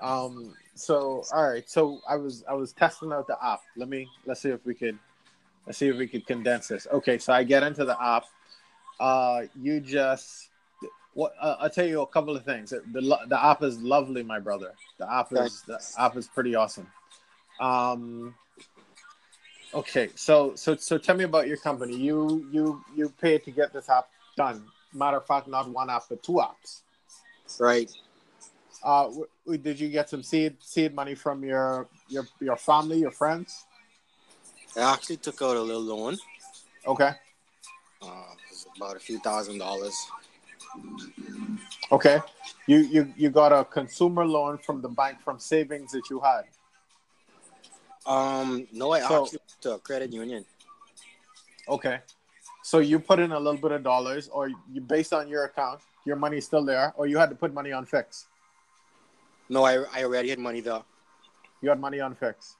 Um. 0.00 0.54
So 0.78 1.24
all 1.32 1.48
right. 1.48 1.68
So 1.68 2.00
I 2.08 2.16
was 2.16 2.44
I 2.48 2.54
was 2.54 2.72
testing 2.72 3.12
out 3.12 3.26
the 3.26 3.36
app. 3.44 3.60
Let 3.76 3.88
me 3.88 4.08
let's 4.26 4.40
see 4.40 4.50
if 4.50 4.64
we 4.64 4.74
could 4.74 4.98
Let's 5.68 5.76
see 5.76 5.88
if 5.88 5.98
we 5.98 6.06
could 6.06 6.26
condense 6.26 6.68
this. 6.68 6.86
Okay, 6.90 7.18
so 7.18 7.30
I 7.30 7.44
get 7.44 7.62
into 7.62 7.84
the 7.84 8.02
app. 8.02 8.24
Uh, 8.98 9.42
you 9.60 9.80
just 9.80 10.48
what? 11.12 11.34
Uh, 11.38 11.56
I'll 11.60 11.68
tell 11.68 11.86
you 11.86 12.00
a 12.00 12.06
couple 12.06 12.34
of 12.34 12.42
things. 12.42 12.70
The 12.70 13.02
lo- 13.02 13.26
the 13.26 13.44
app 13.44 13.62
is 13.62 13.78
lovely, 13.78 14.22
my 14.22 14.38
brother. 14.38 14.72
The 14.96 15.12
app 15.12 15.30
is 15.30 15.62
the 15.66 15.78
app 15.98 16.16
is 16.16 16.26
pretty 16.26 16.54
awesome. 16.54 16.90
Um, 17.60 18.34
okay, 19.74 20.08
so 20.14 20.54
so 20.54 20.74
so 20.74 20.96
tell 20.96 21.16
me 21.16 21.24
about 21.24 21.48
your 21.48 21.58
company. 21.58 21.94
You 21.94 22.48
you 22.50 22.82
you 22.96 23.10
paid 23.20 23.44
to 23.44 23.50
get 23.50 23.74
this 23.74 23.90
app 23.90 24.08
done. 24.38 24.64
Matter 24.94 25.18
of 25.18 25.26
fact, 25.26 25.48
not 25.48 25.68
one 25.68 25.90
app, 25.90 26.04
but 26.08 26.22
two 26.22 26.40
apps. 26.40 26.80
Right. 27.60 27.90
Uh, 28.82 29.10
did 29.62 29.80
you 29.80 29.88
get 29.88 30.08
some 30.08 30.22
seed 30.22 30.56
seed 30.60 30.94
money 30.94 31.14
from 31.14 31.42
your 31.42 31.88
your 32.08 32.26
your 32.40 32.56
family, 32.56 32.98
your 33.00 33.10
friends? 33.10 33.66
I 34.76 34.92
actually 34.94 35.16
took 35.16 35.42
out 35.42 35.56
a 35.56 35.60
little 35.60 35.82
loan. 35.82 36.16
Okay, 36.86 37.10
Uh, 38.00 38.06
it 38.06 38.50
was 38.50 38.66
about 38.76 38.96
a 38.96 39.00
few 39.00 39.18
thousand 39.18 39.58
dollars. 39.58 39.96
okay. 41.90 42.20
You 42.66 42.78
you 42.78 43.12
you 43.16 43.30
got 43.30 43.52
a 43.52 43.64
consumer 43.64 44.24
loan 44.24 44.58
from 44.58 44.80
the 44.80 44.88
bank 44.88 45.20
from 45.22 45.38
savings 45.40 45.90
that 45.92 46.08
you 46.10 46.20
had. 46.20 46.44
Um, 48.06 48.68
no, 48.72 48.92
I 48.92 49.00
So- 49.00 49.24
actually 49.24 49.38
went 49.48 49.60
to 49.62 49.72
a 49.74 49.78
credit 49.80 50.12
union. 50.12 50.44
Okay, 51.68 52.00
so 52.62 52.78
you 52.78 52.98
put 52.98 53.18
in 53.18 53.32
a 53.32 53.38
little 53.40 53.60
bit 53.60 53.72
of 53.72 53.82
dollars, 53.82 54.28
or 54.28 54.48
you 54.48 54.80
based 54.80 55.12
on 55.12 55.28
your 55.28 55.44
account, 55.44 55.80
your 56.06 56.16
money's 56.16 56.46
still 56.46 56.64
there, 56.64 56.94
or 56.96 57.06
you 57.06 57.18
had 57.18 57.28
to 57.28 57.36
put 57.36 57.52
money 57.52 57.72
on 57.72 57.84
fix. 57.84 58.27
No, 59.48 59.64
I, 59.64 59.84
I 59.92 60.04
already 60.04 60.30
had 60.30 60.38
money 60.38 60.60
though. 60.60 60.84
You 61.62 61.70
had 61.70 61.80
money 61.80 62.00
on 62.00 62.14
fix. 62.14 62.56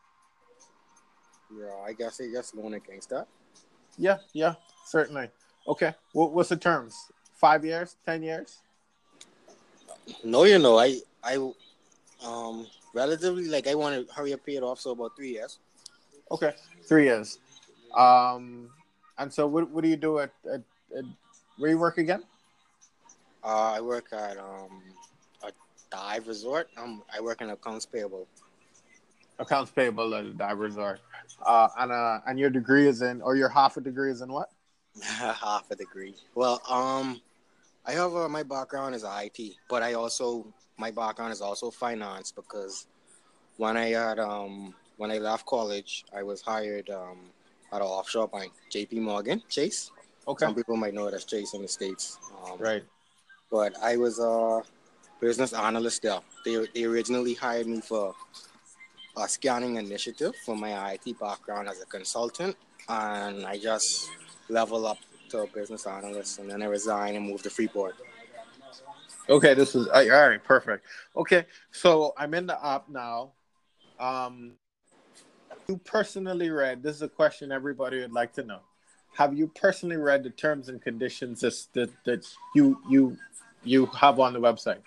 Yeah, 1.57 1.75
I 1.87 1.93
guess 1.93 2.21
I 2.21 2.27
guess 2.27 2.55
loan 2.55 2.75
against 2.75 3.11
that. 3.11 3.27
Yeah, 3.97 4.19
yeah, 4.33 4.55
certainly. 4.85 5.29
Okay, 5.67 5.95
what, 6.13 6.33
what's 6.33 6.49
the 6.49 6.57
terms? 6.57 7.11
Five 7.35 7.65
years, 7.65 7.97
ten 8.05 8.23
years? 8.23 8.59
No, 10.25 10.45
you 10.45 10.59
know, 10.59 10.79
I 10.79 11.01
I 11.23 11.37
um 12.25 12.67
relatively 12.95 13.49
like 13.49 13.67
I 13.67 13.75
want 13.75 14.09
to 14.09 14.13
hurry 14.15 14.33
up 14.33 14.45
pay 14.45 14.57
it 14.57 14.63
off, 14.63 14.81
so 14.81 14.93
about 14.93 15.17
three 15.17 15.33
years. 15.33 15.59
Okay, 16.31 16.53
three 16.85 17.05
years. 17.05 17.39
Um, 17.95 18.71
and 19.19 19.33
so 19.33 19.47
what 19.47 19.71
what 19.71 19.85
do 19.85 19.91
you 19.91 19.97
do 19.97 20.19
at, 20.19 20.33
at, 20.53 20.63
at 20.97 21.05
where 21.57 21.71
you 21.71 21.79
work 21.79 21.99
again? 21.99 22.23
Uh, 23.43 23.73
I 23.77 23.81
work 23.81 24.13
at 24.13 24.37
um 24.37 24.83
dive 25.91 26.27
resort. 26.29 26.69
Um, 26.77 27.03
I 27.15 27.21
work 27.21 27.41
in 27.41 27.51
accounts 27.51 27.87
payable. 27.87 28.27
Accounts 29.39 29.71
payable 29.71 30.15
at 30.15 30.25
a 30.25 30.33
dive 30.33 30.59
resort. 30.59 31.01
Uh, 31.45 31.69
and 31.79 31.93
uh, 31.93 32.21
and 32.27 32.39
your 32.39 32.51
degree 32.51 32.89
is 32.89 33.03
in, 33.03 33.23
or 33.23 33.37
your 33.37 33.49
half 33.49 33.77
a 33.77 33.81
degree 33.81 34.11
is 34.11 34.21
in 34.21 34.33
what? 34.33 34.51
Half 35.03 35.71
a 35.71 35.77
degree. 35.77 36.17
Well, 36.35 36.61
um, 36.69 37.21
I 37.87 37.93
have 37.93 38.17
uh, 38.17 38.29
my 38.29 38.43
background 38.43 38.97
is 38.97 39.05
IT, 39.07 39.55
but 39.69 39.83
I 39.83 39.95
also 39.95 40.53
my 40.77 40.91
background 40.91 41.33
is 41.33 41.41
also 41.41 41.71
finance 41.71 42.33
because 42.33 42.87
when 43.59 43.77
I 43.77 43.87
had 43.91 44.19
um 44.19 44.75
when 44.97 45.11
I 45.11 45.19
left 45.19 45.47
college, 45.47 46.05
I 46.13 46.23
was 46.23 46.43
hired 46.43 46.91
um 46.91 47.19
at 47.73 47.81
an 47.81 47.87
offshore 47.87 48.29
bank, 48.29 48.53
J.P. 48.71 49.01
Morgan 49.01 49.43
Chase. 49.49 49.93
Okay, 50.27 50.47
Some 50.47 50.55
people 50.55 50.77
might 50.77 50.95
know 50.95 51.07
it 51.07 51.15
as 51.15 51.25
Chase 51.25 51.55
in 51.55 51.63
the 51.63 51.69
states. 51.69 52.19
Um, 52.45 52.59
right. 52.59 52.85
but 53.51 53.75
I 53.83 53.97
was 53.97 54.19
a 54.19 54.63
business 55.21 55.53
analyst 55.53 56.03
there. 56.03 56.21
They, 56.45 56.67
they 56.75 56.85
originally 56.85 57.35
hired 57.35 57.67
me 57.67 57.81
for 57.81 58.15
a 59.17 59.29
scanning 59.29 59.77
initiative 59.77 60.35
for 60.45 60.57
my 60.57 60.93
IT 60.93 61.19
background 61.19 61.69
as 61.69 61.81
a 61.83 61.87
consultant, 61.87 62.57
and 62.89 63.45
I 63.45 63.59
just 63.59 64.11
level 64.49 64.87
up 64.87 64.99
to 65.31 65.41
a 65.41 65.47
business 65.47 65.87
analyst, 65.87 66.39
and 66.39 66.51
then 66.51 66.63
I 66.63 66.67
resigned 66.67 67.17
and 67.17 67.27
moved 67.27 67.45
to 67.45 67.51
Freeport. 67.51 67.97
Okay, 69.29 69.53
this 69.55 69.75
is 69.75 69.89
all 69.89 70.09
right. 70.09 70.43
Perfect. 70.43 70.87
Okay, 71.15 71.45
so 71.71 72.15
I'm 72.17 72.33
in 72.33 72.47
the 72.47 72.65
app 72.65 72.89
now. 72.89 73.33
Um, 73.99 74.53
you 75.69 75.77
personally 75.79 76.49
read? 76.49 76.83
This 76.83 76.97
is 76.97 77.03
a 77.03 77.09
question 77.09 77.53
everybody 77.53 78.01
would 78.01 78.13
like 78.13 78.33
to 78.35 78.43
know. 78.43 78.61
Have 79.17 79.37
you 79.37 79.49
personally 79.49 79.97
read 79.97 80.23
the 80.23 80.31
terms 80.31 80.69
and 80.71 80.81
conditions 80.81 81.41
that 81.41 81.67
that, 81.75 81.91
that 82.05 82.27
you 82.55 82.81
you 82.89 83.19
you 83.65 83.87
have 83.87 84.19
on 84.19 84.33
the 84.33 84.41
website? 84.41 84.81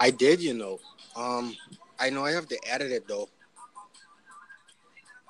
I 0.00 0.10
did, 0.10 0.40
you 0.40 0.54
know. 0.54 0.78
Um, 1.16 1.56
I 1.98 2.10
know 2.10 2.24
I 2.24 2.32
have 2.32 2.48
to 2.48 2.58
edit 2.66 2.92
it 2.92 3.08
though. 3.08 3.28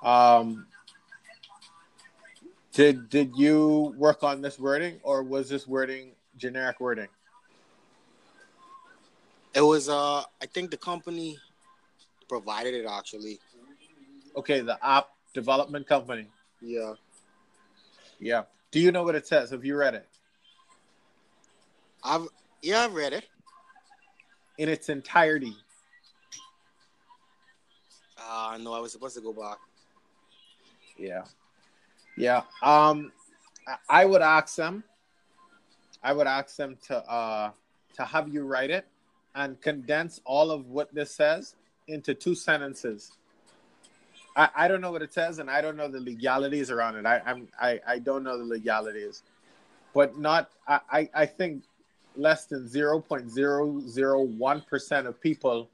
Um, 0.01 0.67
did 2.73 3.09
did 3.09 3.35
you 3.35 3.93
work 3.97 4.23
on 4.23 4.41
this 4.41 4.59
wording, 4.59 4.99
or 5.03 5.23
was 5.23 5.49
this 5.49 5.67
wording 5.67 6.11
generic 6.37 6.79
wording? 6.79 7.07
It 9.53 9.61
was 9.61 9.89
uh, 9.89 10.21
I 10.41 10.45
think 10.45 10.71
the 10.71 10.77
company 10.77 11.37
provided 12.27 12.73
it 12.73 12.85
actually. 12.85 13.39
Okay, 14.35 14.61
the 14.61 14.77
app 14.85 15.09
development 15.33 15.87
company. 15.87 16.27
Yeah. 16.61 16.93
Yeah. 18.19 18.43
Do 18.71 18.79
you 18.79 18.91
know 18.91 19.03
what 19.03 19.15
it 19.15 19.25
says? 19.25 19.49
Have 19.49 19.65
you 19.65 19.75
read 19.75 19.95
it 19.95 20.07
I've 22.03 22.27
yeah, 22.61 22.85
I've 22.85 22.93
read 22.93 23.13
it. 23.13 23.25
In 24.59 24.67
its 24.67 24.89
entirety? 24.89 25.55
Uh 28.21 28.57
no, 28.61 28.73
I 28.73 28.79
was 28.79 28.91
supposed 28.91 29.15
to 29.15 29.21
go 29.21 29.31
back. 29.33 29.57
Yeah. 30.97 31.23
Yeah. 32.17 32.41
Um 32.61 33.11
I- 33.89 34.05
would 34.05 34.21
ask 34.21 34.55
them 34.55 34.83
I 36.03 36.11
would 36.11 36.27
ask 36.27 36.57
them 36.57 36.77
to 36.87 36.97
uh 37.09 37.51
to 37.95 38.05
have 38.05 38.27
you 38.27 38.43
write 38.43 38.69
it 38.69 38.85
and 39.33 39.59
condense 39.61 40.19
all 40.25 40.51
of 40.51 40.67
what 40.67 40.93
this 40.93 41.11
says 41.11 41.55
into 41.87 42.13
two 42.13 42.35
sentences. 42.35 43.13
I, 44.35 44.49
I 44.55 44.67
don't 44.67 44.81
know 44.81 44.91
what 44.91 45.01
it 45.01 45.13
says 45.13 45.39
and 45.39 45.49
I 45.49 45.61
don't 45.61 45.77
know 45.77 45.87
the 45.87 46.01
legalities 46.01 46.69
around 46.69 46.95
it. 46.97 47.05
I 47.05 47.21
I'm 47.25 47.47
I, 47.59 47.79
I 47.87 47.99
don't 47.99 48.23
know 48.23 48.37
the 48.37 48.43
legalities. 48.43 49.23
But 49.93 50.17
not 50.17 50.49
I, 50.67 50.79
I, 50.91 51.09
I 51.13 51.25
think 51.25 51.63
less 52.15 52.45
than 52.45 52.67
zero 52.67 52.99
point 52.99 53.29
zero 53.29 53.79
zero 53.87 54.21
one 54.21 54.61
percent 54.61 55.07
of 55.07 55.19
people 55.21 55.69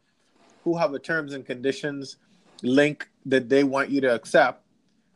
who 0.63 0.77
have 0.77 0.93
a 0.93 0.99
terms 0.99 1.33
and 1.33 1.45
conditions 1.45 2.17
link 2.63 3.09
that 3.25 3.49
they 3.49 3.63
want 3.63 3.89
you 3.89 4.01
to 4.01 4.13
accept 4.13 4.63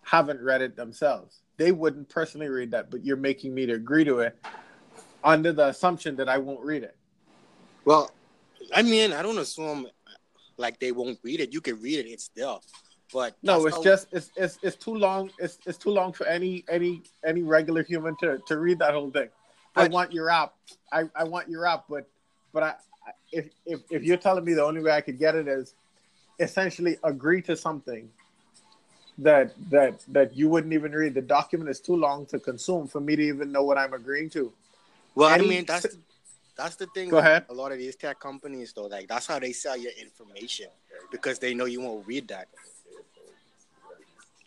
haven't 0.04 0.42
read 0.42 0.62
it 0.62 0.76
themselves. 0.76 1.42
They 1.58 1.72
wouldn't 1.72 2.10
personally 2.10 2.48
read 2.48 2.72
that, 2.72 2.90
but 2.90 3.06
you're 3.06 3.18
making 3.18 3.54
me 3.54 3.66
to 3.66 3.74
agree 3.74 4.04
to 4.06 4.20
it 4.20 4.38
under 5.24 5.52
the 5.52 5.68
assumption 5.68 6.16
that 6.16 6.30
I 6.30 6.38
won't 6.38 6.62
read 6.62 6.84
it. 6.84 6.96
Well, 7.86 8.12
I 8.74 8.82
mean, 8.82 9.14
I 9.14 9.22
don't 9.22 9.38
assume 9.38 9.88
like 10.58 10.80
they 10.80 10.92
won't 10.92 11.20
read 11.24 11.40
it. 11.42 11.54
You 11.54 11.62
can 11.62 11.82
read 11.82 12.00
it; 12.00 12.08
it's 12.08 12.30
there. 12.36 12.58
But 13.12 13.38
No, 13.42 13.66
it's 13.66 13.76
how- 13.78 13.84
just 13.84 14.08
it's 14.12 14.32
it's 14.36 14.60
it's 14.62 14.76
too 14.76 14.96
long. 14.96 15.32
It's 15.40 15.58
it's 15.66 15.78
too 15.78 15.90
long 15.90 16.14
for 16.14 16.26
any 16.28 16.64
any 16.70 17.02
any 17.26 17.42
regular 17.42 17.84
human 17.84 18.16
to 18.22 18.40
to 18.48 18.60
read 18.60 18.80
that 18.80 18.94
whole 18.94 19.12
thing. 19.12 19.30
I 19.80 19.88
want 19.88 20.12
your 20.12 20.30
app. 20.30 20.54
I 20.92 21.04
I 21.16 21.24
want 21.24 21.50
your 21.50 21.66
app, 21.66 21.86
but 21.90 22.08
but 22.54 22.64
I 22.64 22.74
if 23.32 23.50
if 23.66 23.82
if 23.90 24.04
you're 24.04 24.18
telling 24.18 24.44
me 24.44 24.54
the 24.54 24.64
only 24.64 24.82
way 24.82 24.92
I 24.92 25.02
could 25.02 25.20
get 25.20 25.36
it 25.36 25.48
is 25.48 25.74
essentially 26.40 26.98
agree 27.04 27.42
to 27.44 27.56
something 27.56 28.10
that 29.18 29.54
that 29.70 30.00
that 30.08 30.36
you 30.36 30.50
wouldn't 30.50 30.74
even 30.74 30.92
read. 30.92 31.14
The 31.14 31.22
document 31.22 31.70
is 31.70 31.80
too 31.80 31.96
long 31.96 32.26
to 32.28 32.40
consume 32.40 32.88
for 32.88 33.00
me 33.02 33.16
to 33.16 33.22
even 33.22 33.52
know 33.52 33.64
what 33.64 33.78
I'm 33.78 33.94
agreeing 33.94 34.30
to. 34.32 34.52
Well, 35.16 35.30
any- 35.30 35.46
I 35.46 35.50
mean, 35.50 35.66
that's 35.66 35.84
the, 35.84 35.98
that's 36.56 36.76
the 36.76 36.88
thing. 36.88 37.10
Go 37.10 37.18
with 37.18 37.26
ahead. 37.26 37.46
A 37.50 37.54
lot 37.54 37.72
of 37.72 37.78
these 37.78 37.96
tech 37.96 38.20
companies, 38.20 38.74
though, 38.74 38.86
like 38.86 39.08
that's 39.08 39.28
how 39.28 39.40
they 39.40 39.52
sell 39.52 39.78
your 39.78 39.92
information 40.00 40.68
because 41.12 41.40
they 41.40 41.54
know 41.54 41.66
you 41.66 41.82
won't 41.82 42.06
read 42.08 42.28
that. 42.30 42.48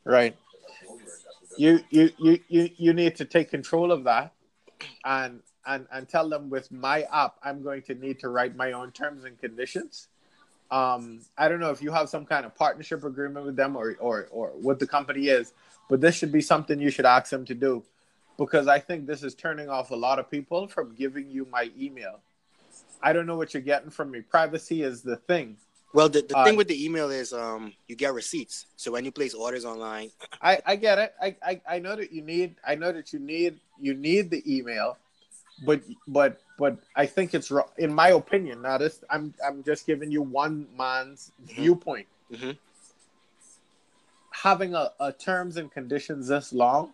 Right. 0.05 0.37
You 1.57 1.81
you 1.91 2.11
you 2.19 2.41
you 2.49 2.71
you 2.77 2.93
need 2.93 3.17
to 3.17 3.25
take 3.25 3.51
control 3.51 3.93
of 3.93 4.05
that 4.05 4.33
and 5.05 5.41
and 5.67 5.87
and 5.93 6.09
tell 6.09 6.29
them 6.29 6.51
with 6.51 6.71
my 6.73 7.03
app 7.13 7.37
I'm 7.43 7.63
going 7.63 7.83
to 7.83 7.95
need 7.95 8.21
to 8.21 8.29
write 8.29 8.57
my 8.57 8.73
own 8.73 8.93
terms 8.93 9.25
and 9.25 9.39
conditions. 9.39 10.09
Um 10.71 11.21
I 11.37 11.49
don't 11.49 11.61
know 11.61 11.71
if 11.71 11.83
you 11.83 11.93
have 11.93 12.09
some 12.09 12.25
kind 12.27 12.47
of 12.47 12.55
partnership 12.55 13.05
agreement 13.05 13.47
with 13.47 13.57
them 13.57 13.77
or 13.77 13.97
or 14.01 14.29
or 14.31 14.49
what 14.61 14.79
the 14.79 14.87
company 14.87 15.29
is, 15.29 15.53
but 15.89 16.01
this 16.01 16.15
should 16.15 16.33
be 16.33 16.41
something 16.41 16.81
you 16.81 16.91
should 16.91 17.07
ask 17.07 17.31
them 17.31 17.45
to 17.47 17.55
do 17.55 17.85
because 18.39 18.69
I 18.69 18.79
think 18.79 19.07
this 19.07 19.23
is 19.23 19.35
turning 19.35 19.69
off 19.69 19.91
a 19.91 19.97
lot 19.97 20.19
of 20.19 20.31
people 20.31 20.67
from 20.67 20.95
giving 20.95 21.31
you 21.31 21.47
my 21.51 21.71
email. 21.79 22.21
I 23.03 23.13
don't 23.13 23.27
know 23.27 23.37
what 23.37 23.53
you're 23.53 23.63
getting 23.63 23.91
from 23.91 24.11
me. 24.11 24.21
Privacy 24.21 24.83
is 24.83 25.03
the 25.03 25.17
thing. 25.17 25.57
Well, 25.93 26.09
the, 26.09 26.23
the 26.23 26.37
Uh, 26.37 26.45
thing 26.45 26.57
with 26.57 26.69
the 26.69 26.85
email 26.85 27.11
is, 27.11 27.33
um, 27.33 27.75
you 27.87 27.97
get 27.97 28.15
receipts. 28.15 28.67
So 28.77 28.93
when 28.93 29.05
you 29.05 29.13
place 29.13 29.35
orders 29.35 29.65
online, 29.65 30.11
I, 30.41 30.59
I 30.65 30.77
get 30.77 30.99
it. 30.99 31.15
I, 31.21 31.37
I, 31.45 31.61
I 31.69 31.79
know 31.79 31.97
that 31.97 32.13
you 32.13 32.23
need 32.23 32.57
I 32.67 32.75
know 32.75 32.93
that 32.93 33.13
you 33.13 33.19
need 33.19 33.61
you 33.81 33.95
need 33.95 34.31
the 34.31 34.43
email, 34.47 34.97
but 35.65 35.83
but 36.09 36.41
but 36.59 36.79
I 36.97 37.07
think 37.07 37.35
it's 37.35 37.51
wrong 37.51 37.69
in 37.77 37.93
my 37.93 38.09
opinion. 38.09 38.63
Now 38.63 38.79
this 38.79 39.05
I'm 39.11 39.35
I'm 39.45 39.63
just 39.63 39.87
giving 39.87 40.11
you 40.11 40.23
one 40.23 40.67
man's 40.77 41.31
viewpoint. 41.41 42.07
Mhm. 42.33 42.57
having 44.31 44.75
a, 44.75 44.91
a 44.99 45.13
terms 45.13 45.57
and 45.59 45.71
conditions 45.71 46.27
this 46.29 46.53
long, 46.53 46.91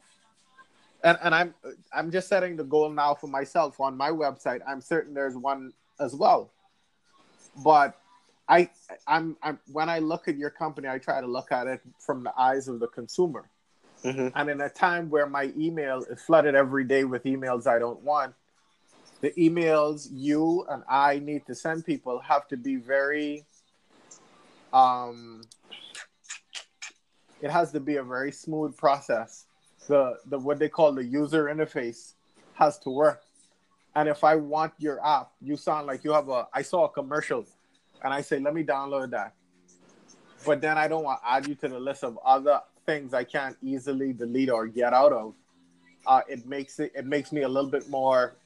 and 1.05 1.17
and 1.23 1.35
I'm 1.35 1.55
I'm 1.93 2.11
just 2.11 2.29
setting 2.29 2.57
the 2.57 2.65
goal 2.65 2.91
now 2.91 3.15
for 3.15 3.29
myself 3.29 3.81
on 3.81 3.97
my 3.97 4.11
website. 4.11 4.61
I'm 4.67 4.81
certain 4.81 5.15
there's 5.15 5.37
one 5.37 5.73
as 6.01 6.15
well, 6.15 6.51
but 7.65 7.97
I 8.49 8.71
I'm, 9.07 9.37
I'm 9.43 9.59
when 9.71 9.89
I 9.89 9.99
look 9.99 10.29
at 10.29 10.37
your 10.37 10.51
company, 10.51 10.89
I 10.89 10.99
try 10.99 11.21
to 11.21 11.27
look 11.27 11.53
at 11.53 11.67
it 11.67 11.81
from 11.99 12.25
the 12.25 12.33
eyes 12.39 12.69
of 12.69 12.81
the 12.81 12.89
consumer. 12.89 13.51
Mhm. 14.05 14.33
And 14.35 14.49
in 14.49 14.61
a 14.61 14.69
time 14.69 15.11
where 15.11 15.27
my 15.27 15.53
email 15.57 16.03
is 16.05 16.23
flooded 16.23 16.55
every 16.55 16.85
day 16.85 17.05
with 17.05 17.25
emails 17.25 17.67
I 17.67 17.79
don't 17.79 18.01
want, 18.01 18.35
the 19.21 19.33
emails 19.33 20.09
you 20.13 20.65
and 20.71 20.85
I 20.89 21.19
need 21.19 21.47
to 21.47 21.55
send 21.55 21.85
people 21.85 22.21
have 22.21 22.47
to 22.49 22.57
be 22.57 22.77
very 22.77 23.45
um 24.73 25.43
it 27.41 27.51
has 27.51 27.73
to 27.73 27.81
be 27.81 27.97
a 27.97 28.03
very 28.03 28.33
smooth 28.33 28.77
process. 28.77 29.47
The 29.89 30.19
the 30.27 30.39
what 30.39 30.59
they 30.59 30.69
call 30.69 30.93
the 30.93 31.05
user 31.05 31.45
interface 31.45 32.15
has 32.55 32.79
to 32.81 32.91
work. 32.91 33.23
And 33.95 34.09
if 34.09 34.23
I 34.23 34.37
want 34.37 34.75
your 34.79 35.05
app, 35.05 35.33
you 35.41 35.57
sound 35.57 35.87
like 35.87 36.05
you 36.05 36.13
have 36.13 36.29
a 36.29 36.49
I 36.53 36.63
saw 36.63 36.85
a 36.85 36.89
commercial 36.89 37.47
and 38.03 38.13
I 38.13 38.21
say, 38.21 38.39
let 38.39 38.55
me 38.55 38.65
download 38.65 39.11
that. 39.11 39.35
But 40.47 40.61
then 40.61 40.79
I 40.79 40.89
don't 40.89 41.05
want 41.05 41.21
to 41.23 41.31
add 41.31 41.47
you 41.47 41.55
to 41.57 41.69
the 41.69 41.81
list 41.81 42.05
of 42.05 42.19
other 42.25 42.61
things 42.87 43.13
I 43.13 43.25
can't 43.25 43.57
easily 43.63 44.13
delete 44.13 44.51
or 44.51 44.67
get 44.67 44.93
out 44.93 45.13
of. 45.13 45.35
Uh, 46.07 46.23
it 46.29 46.47
makes 46.47 46.79
it 46.79 46.93
it 46.95 47.05
makes 47.05 47.33
me 47.33 47.43
a 47.43 47.49
little 47.49 47.71
bit 47.71 47.89
more 47.91 48.37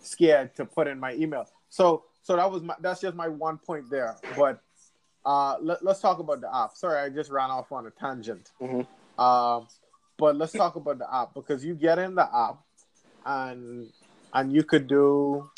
scared 0.00 0.54
to 0.56 0.64
put 0.64 0.86
in 0.86 1.00
my 1.00 1.14
email. 1.14 1.46
So 1.68 2.04
so 2.22 2.36
that 2.36 2.50
was 2.50 2.62
my 2.62 2.74
that's 2.80 3.00
just 3.00 3.16
my 3.16 3.28
one 3.28 3.58
point 3.58 3.90
there. 3.90 4.16
But 4.36 4.60
uh, 5.24 5.56
let, 5.60 5.84
let's 5.84 6.00
talk 6.00 6.18
about 6.20 6.40
the 6.40 6.54
app. 6.54 6.76
Sorry, 6.76 6.98
I 6.98 7.08
just 7.08 7.30
ran 7.30 7.50
off 7.50 7.72
on 7.72 7.86
a 7.86 7.90
tangent. 7.90 8.52
Mhm. 8.60 8.86
Um, 9.18 9.66
but 10.18 10.36
let's 10.36 10.52
talk 10.52 10.76
about 10.76 10.98
the 10.98 11.12
app 11.12 11.34
because 11.34 11.64
you 11.64 11.74
get 11.74 11.98
in 11.98 12.14
the 12.14 12.28
app 12.34 12.58
and 13.24 13.90
and 14.32 14.52
you 14.52 14.62
could 14.62 14.86
do 14.86 15.50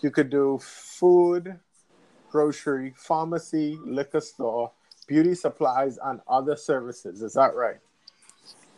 you 0.00 0.10
could 0.10 0.30
do 0.30 0.58
food, 0.62 1.58
grocery, 2.30 2.94
pharmacy, 2.96 3.78
liquor 3.84 4.20
store, 4.20 4.72
beauty 5.06 5.34
supplies, 5.34 5.98
and 6.04 6.20
other 6.28 6.56
services. 6.56 7.22
Is 7.22 7.34
that 7.34 7.54
right? 7.54 7.78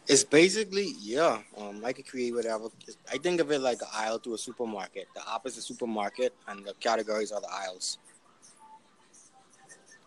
It's 0.07 0.25
basically 0.25 0.95
yeah. 1.01 1.43
Um, 1.57 1.85
I 1.85 1.93
could 1.93 2.07
create 2.07 2.35
whatever. 2.35 2.69
I 3.13 3.19
think 3.19 3.41
of 3.41 3.51
it 3.51 3.61
like 3.61 3.83
an 3.83 3.89
aisle 3.93 4.19
to 4.21 4.35
a 4.35 4.39
supermarket. 4.39 5.07
The 5.15 5.23
app 5.31 5.47
is 5.47 5.59
a 5.59 5.63
supermarket, 5.63 6.35
and 6.47 6.65
the 6.65 6.73
categories 6.81 7.31
are 7.31 7.41
the 7.41 7.53
aisles. 7.53 7.99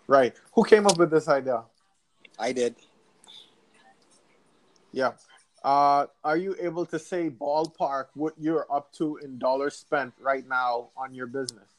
Right. 0.07 0.33
Who 0.53 0.63
came 0.63 0.87
up 0.87 0.97
with 0.97 1.11
this 1.11 1.27
idea? 1.27 1.63
I 2.39 2.51
did. 2.51 2.75
Yeah. 4.91 5.11
Uh, 5.63 6.07
are 6.23 6.37
you 6.37 6.55
able 6.59 6.85
to 6.87 6.97
say 6.97 7.29
ballpark 7.29 8.07
what 8.15 8.33
you're 8.39 8.65
up 8.71 8.91
to 8.93 9.17
in 9.17 9.37
dollars 9.37 9.75
spent 9.75 10.13
right 10.19 10.47
now 10.47 10.89
on 10.97 11.13
your 11.13 11.27
business? 11.27 11.69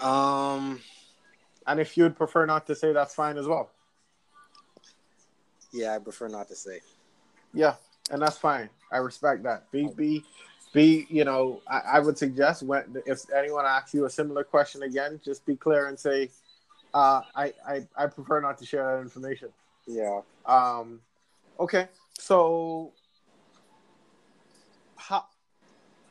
Um, 0.00 0.80
And 1.66 1.80
if 1.80 1.96
you'd 1.96 2.16
prefer 2.16 2.46
not 2.46 2.66
to 2.68 2.74
say, 2.74 2.92
that's 2.92 3.14
fine 3.14 3.36
as 3.36 3.46
well. 3.46 3.70
yeah, 5.72 5.94
I 5.94 5.98
prefer 5.98 6.28
not 6.28 6.48
to 6.48 6.54
say. 6.56 6.80
Yeah, 7.52 7.74
and 8.10 8.22
that's 8.22 8.38
fine. 8.38 8.70
I 8.92 8.98
respect 8.98 9.42
that. 9.42 9.70
Be 9.70 9.88
be 9.96 10.24
be. 10.72 11.06
You 11.10 11.24
know, 11.24 11.60
I, 11.68 11.80
I 11.94 11.98
would 12.00 12.16
suggest 12.16 12.62
when 12.62 13.02
if 13.06 13.20
anyone 13.36 13.66
asks 13.66 13.92
you 13.92 14.04
a 14.06 14.10
similar 14.10 14.44
question 14.44 14.82
again, 14.82 15.20
just 15.24 15.44
be 15.44 15.56
clear 15.56 15.88
and 15.88 15.98
say, 15.98 16.30
uh, 16.94 17.22
I 17.34 17.52
I 17.66 17.86
I 17.96 18.06
prefer 18.06 18.40
not 18.40 18.56
to 18.58 18.66
share 18.66 18.84
that 18.96 19.02
information. 19.02 19.48
Yeah. 19.86 20.20
Um, 20.46 21.00
okay, 21.58 21.88
so 22.18 22.92
how 24.96 25.26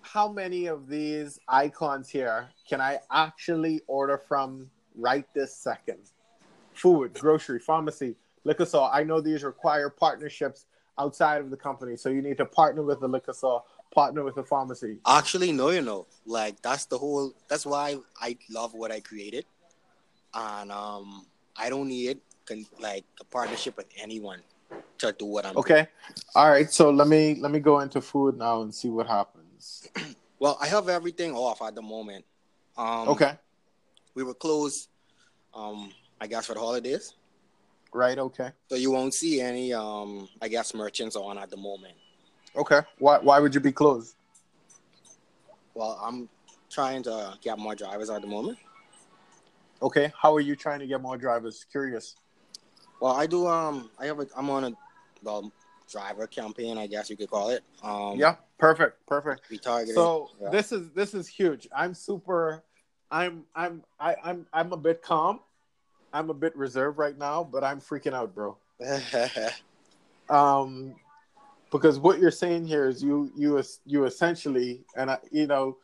how 0.01 0.27
many 0.31 0.67
of 0.67 0.87
these 0.87 1.39
icons 1.47 2.09
here 2.09 2.49
can 2.69 2.79
I 2.81 2.99
actually 3.11 3.81
order 3.87 4.17
from 4.17 4.69
right 4.95 5.25
this 5.33 5.55
second? 5.55 6.11
Food, 6.73 7.13
grocery, 7.15 7.59
pharmacy, 7.59 8.15
liquor 8.43 8.65
store. 8.65 8.89
I 8.93 9.03
know 9.03 9.19
these 9.19 9.43
require 9.43 9.89
partnerships 9.89 10.65
outside 10.97 11.41
of 11.41 11.49
the 11.49 11.57
company, 11.57 11.97
so 11.97 12.09
you 12.09 12.21
need 12.21 12.37
to 12.37 12.45
partner 12.45 12.83
with 12.83 12.99
the 13.01 13.07
liquor 13.07 13.33
store, 13.33 13.63
partner 13.93 14.23
with 14.23 14.35
the 14.35 14.43
pharmacy. 14.43 14.97
Actually, 15.05 15.51
no, 15.51 15.69
you 15.69 15.81
know, 15.81 16.07
like 16.25 16.61
that's 16.61 16.85
the 16.85 16.97
whole. 16.97 17.33
That's 17.49 17.65
why 17.65 17.97
I 18.21 18.37
love 18.49 18.73
what 18.73 18.91
I 18.91 18.99
created, 18.99 19.45
and 20.33 20.71
um, 20.71 21.25
I 21.55 21.69
don't 21.69 21.87
need 21.87 22.19
con- 22.45 22.65
like 22.79 23.05
a 23.19 23.25
partnership 23.25 23.75
with 23.75 23.87
anyone 23.97 24.41
to 24.99 25.11
do 25.13 25.25
what 25.25 25.45
I'm. 25.45 25.53
doing. 25.53 25.59
Okay, 25.59 25.87
all 26.35 26.49
right. 26.49 26.71
So 26.71 26.89
let 26.89 27.07
me 27.07 27.35
let 27.39 27.51
me 27.51 27.59
go 27.59 27.79
into 27.81 28.01
food 28.01 28.37
now 28.37 28.61
and 28.61 28.73
see 28.73 28.89
what 28.89 29.07
happens. 29.07 29.87
Well, 30.39 30.55
I 30.61 30.67
have 30.67 30.87
everything 30.87 31.33
off 31.33 31.63
at 31.63 31.73
the 31.73 31.81
moment. 31.81 32.23
Um, 32.77 33.09
Okay, 33.09 33.33
We 34.13 34.21
were 34.21 34.35
closed. 34.35 34.87
Um, 35.51 35.91
I 36.21 36.27
guess 36.27 36.45
for 36.45 36.53
the 36.53 36.59
holidays, 36.59 37.15
right. 37.91 38.19
Okay, 38.19 38.51
so 38.69 38.75
you 38.75 38.91
won't 38.91 39.15
see 39.15 39.41
any. 39.41 39.73
Um, 39.73 40.29
I 40.39 40.47
guess 40.47 40.75
merchants 40.75 41.15
on 41.15 41.39
at 41.39 41.49
the 41.49 41.57
moment. 41.57 41.95
okay. 42.55 42.81
Why 42.99 43.17
why 43.17 43.39
would 43.39 43.55
you 43.55 43.61
be 43.61 43.71
closed? 43.71 44.13
Well, 45.73 45.99
I'm 46.03 46.29
trying 46.69 47.01
to 47.03 47.35
get 47.41 47.57
more 47.57 47.73
drivers 47.73 48.11
at 48.11 48.21
the 48.21 48.27
moment. 48.27 48.59
Okay, 49.81 50.11
how 50.21 50.35
are 50.35 50.39
you 50.39 50.55
trying 50.55 50.79
to 50.81 50.87
get 50.87 51.01
more 51.01 51.17
drivers? 51.17 51.65
Curious. 51.71 52.15
Well, 52.99 53.13
I 53.13 53.27
do. 53.27 53.47
Um, 53.47 53.89
I 53.99 54.05
have. 54.05 54.19
A, 54.19 54.27
I'm 54.35 54.49
on 54.49 54.63
a 54.65 54.71
well, 55.23 55.51
driver 55.89 56.27
campaign, 56.27 56.77
I 56.77 56.87
guess 56.87 57.09
you 57.09 57.17
could 57.17 57.29
call 57.29 57.49
it. 57.49 57.63
Um, 57.83 58.17
Yeah, 58.17 58.35
perfect, 58.57 59.05
perfect. 59.07 59.49
We 59.49 59.57
targeted. 59.57 59.95
So 59.95 60.29
yeah. 60.41 60.49
this 60.49 60.71
is 60.71 60.91
this 60.91 61.13
is 61.13 61.27
huge. 61.27 61.67
I'm 61.75 61.93
super. 61.93 62.63
I'm 63.09 63.45
I'm 63.55 63.83
I, 63.99 64.15
I'm 64.23 64.45
I'm 64.53 64.73
a 64.73 64.77
bit 64.77 65.01
calm. 65.01 65.39
I'm 66.13 66.29
a 66.29 66.33
bit 66.33 66.55
reserved 66.55 66.97
right 66.97 67.17
now, 67.17 67.43
but 67.43 67.63
I'm 67.63 67.79
freaking 67.79 68.13
out, 68.13 68.33
bro. 68.33 68.57
Um, 70.29 70.95
because 71.71 71.99
what 71.99 72.19
you're 72.19 72.31
saying 72.31 72.67
here 72.67 72.89
is 72.89 73.01
you 73.01 73.31
you 73.37 73.63
you 73.85 74.03
essentially, 74.03 74.83
and 74.97 75.11
I, 75.11 75.19
you 75.31 75.47
know, 75.47 75.77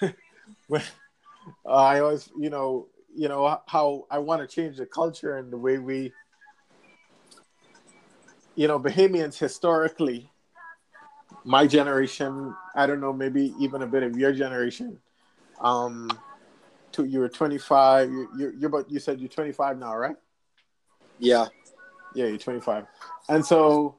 when 0.68 0.82
uh, 1.66 1.74
I 1.74 1.98
always 1.98 2.30
you 2.38 2.50
know 2.50 2.86
you 3.12 3.28
know 3.28 3.60
how 3.66 4.06
I 4.08 4.18
want 4.18 4.42
to 4.42 4.46
change 4.46 4.76
the 4.76 4.86
culture 4.86 5.38
and 5.38 5.52
the 5.52 5.56
way 5.56 5.78
we, 5.78 6.12
you 8.56 8.68
know, 8.68 8.78
Bahamians 8.78 9.38
historically, 9.38 10.30
my 11.44 11.66
generation, 11.66 12.54
I 12.74 12.86
don't 12.86 13.00
know, 13.00 13.12
maybe 13.12 13.54
even 13.58 13.82
a 13.82 13.86
bit 13.86 14.02
of 14.02 14.16
your 14.16 14.32
generation. 14.32 14.98
Um, 15.60 16.10
to 16.92 17.04
you 17.04 17.20
were 17.20 17.28
25. 17.28 18.10
You 18.10 18.28
you're, 18.36 18.52
you're 18.54 18.68
about 18.68 18.90
you 18.90 18.98
said 18.98 19.20
you're 19.20 19.28
25 19.28 19.78
now, 19.78 19.96
right? 19.96 20.16
yeah. 21.18 21.46
Yeah, 22.14 22.26
you're 22.26 22.38
25. 22.38 22.86
And 23.28 23.44
so 23.44 23.96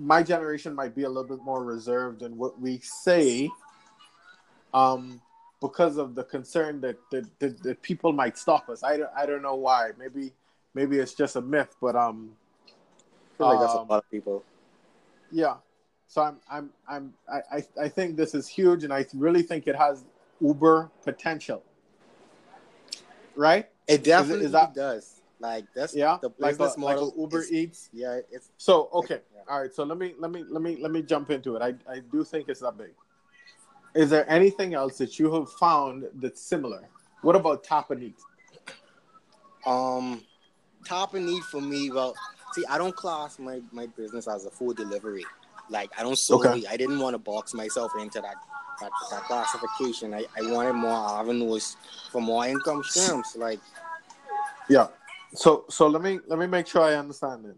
my 0.00 0.22
generation 0.22 0.74
might 0.74 0.94
be 0.94 1.04
a 1.04 1.08
little 1.08 1.28
bit 1.28 1.44
more 1.44 1.62
reserved 1.62 2.22
in 2.22 2.36
what 2.36 2.60
we 2.60 2.80
say 2.80 3.48
um, 4.72 5.20
because 5.60 5.98
of 5.98 6.16
the 6.16 6.24
concern 6.24 6.80
that, 6.80 6.96
that, 7.10 7.38
that, 7.38 7.62
that 7.62 7.82
people 7.82 8.12
might 8.12 8.36
stop 8.36 8.68
us. 8.68 8.82
I 8.82 8.96
don't, 8.96 9.10
I 9.16 9.24
don't 9.24 9.42
know 9.42 9.54
why. 9.54 9.90
Maybe 9.96 10.32
maybe 10.74 10.98
it's 10.98 11.14
just 11.14 11.36
a 11.36 11.40
myth, 11.40 11.76
but 11.80 11.94
um, 11.94 12.32
feel 13.36 13.48
like 13.48 13.60
that's 13.60 13.74
a 13.74 13.78
Um, 13.78 13.88
lot 13.88 14.04
of 14.04 14.10
people. 14.10 14.42
yeah. 15.30 15.56
So 16.06 16.22
I'm 16.22 16.36
I'm 16.50 16.70
I'm 16.88 17.14
I, 17.28 17.40
I, 17.56 17.66
I 17.84 17.88
think 17.88 18.16
this 18.16 18.34
is 18.34 18.46
huge 18.46 18.84
and 18.84 18.92
I 18.92 19.06
really 19.14 19.42
think 19.42 19.66
it 19.66 19.74
has 19.76 20.04
Uber 20.40 20.90
potential. 21.02 21.62
Right? 23.34 23.68
It 23.88 24.04
definitely 24.04 24.46
is 24.46 24.52
that- 24.52 24.74
does. 24.74 25.20
Like 25.40 25.64
that's 25.74 25.94
Yeah. 25.94 26.18
the 26.22 26.28
like 26.38 26.54
a, 26.54 26.58
business 26.58 26.78
like 26.78 26.96
a 26.96 27.00
model. 27.00 27.14
Uber 27.18 27.40
is- 27.40 27.52
Eats. 27.52 27.90
Yeah, 27.92 28.20
it's 28.30 28.50
So 28.56 28.88
okay, 28.94 29.20
Yeah. 29.34 29.42
all 29.48 29.60
right. 29.60 29.74
So 29.74 29.82
let 29.84 29.98
me 29.98 30.14
let 30.18 30.30
me 30.30 30.44
let 30.48 30.62
me 30.62 30.76
let 30.80 30.90
me 30.92 31.02
jump 31.02 31.30
into 31.30 31.56
it. 31.56 31.62
I 31.62 31.74
I 31.92 31.98
do 32.00 32.22
think 32.24 32.48
it's 32.48 32.60
that 32.60 32.78
big. 32.78 32.92
Is 33.94 34.10
there 34.10 34.28
anything 34.30 34.74
else 34.74 34.96
that 34.98 35.18
you 35.18 35.32
have 35.34 35.50
found 35.52 36.08
that's 36.14 36.40
similar? 36.40 36.88
What 37.22 37.36
about 37.36 37.64
Tap 37.64 37.90
and 37.90 38.02
Eat? 38.04 38.18
um 39.66 40.22
top 40.84 41.14
and 41.14 41.42
for 41.44 41.60
me. 41.60 41.90
Well, 41.90 42.14
see, 42.54 42.64
I 42.66 42.78
don't 42.78 42.94
class 42.94 43.38
my 43.38 43.60
my 43.72 43.86
business 43.86 44.28
as 44.28 44.46
a 44.46 44.50
food 44.50 44.76
delivery. 44.76 45.24
Like 45.70 45.90
I 45.98 46.02
don't 46.02 46.16
solely. 46.16 46.66
I 46.66 46.76
didn't 46.76 46.98
want 46.98 47.14
to 47.14 47.18
box 47.18 47.54
myself 47.54 47.92
into 47.98 48.20
that 48.20 48.36
that, 48.80 48.90
that 49.10 49.22
classification. 49.24 50.14
I, 50.14 50.24
I 50.36 50.42
wanted 50.52 50.74
more 50.74 51.20
avenues 51.20 51.76
for 52.10 52.20
more 52.20 52.46
income 52.46 52.82
streams. 52.82 53.36
Like 53.36 53.60
Yeah. 54.68 54.88
So 55.34 55.64
so 55.68 55.86
let 55.86 56.02
me 56.02 56.20
let 56.26 56.38
me 56.38 56.46
make 56.46 56.66
sure 56.66 56.82
I 56.82 56.94
understand 56.94 57.46
it. 57.46 57.56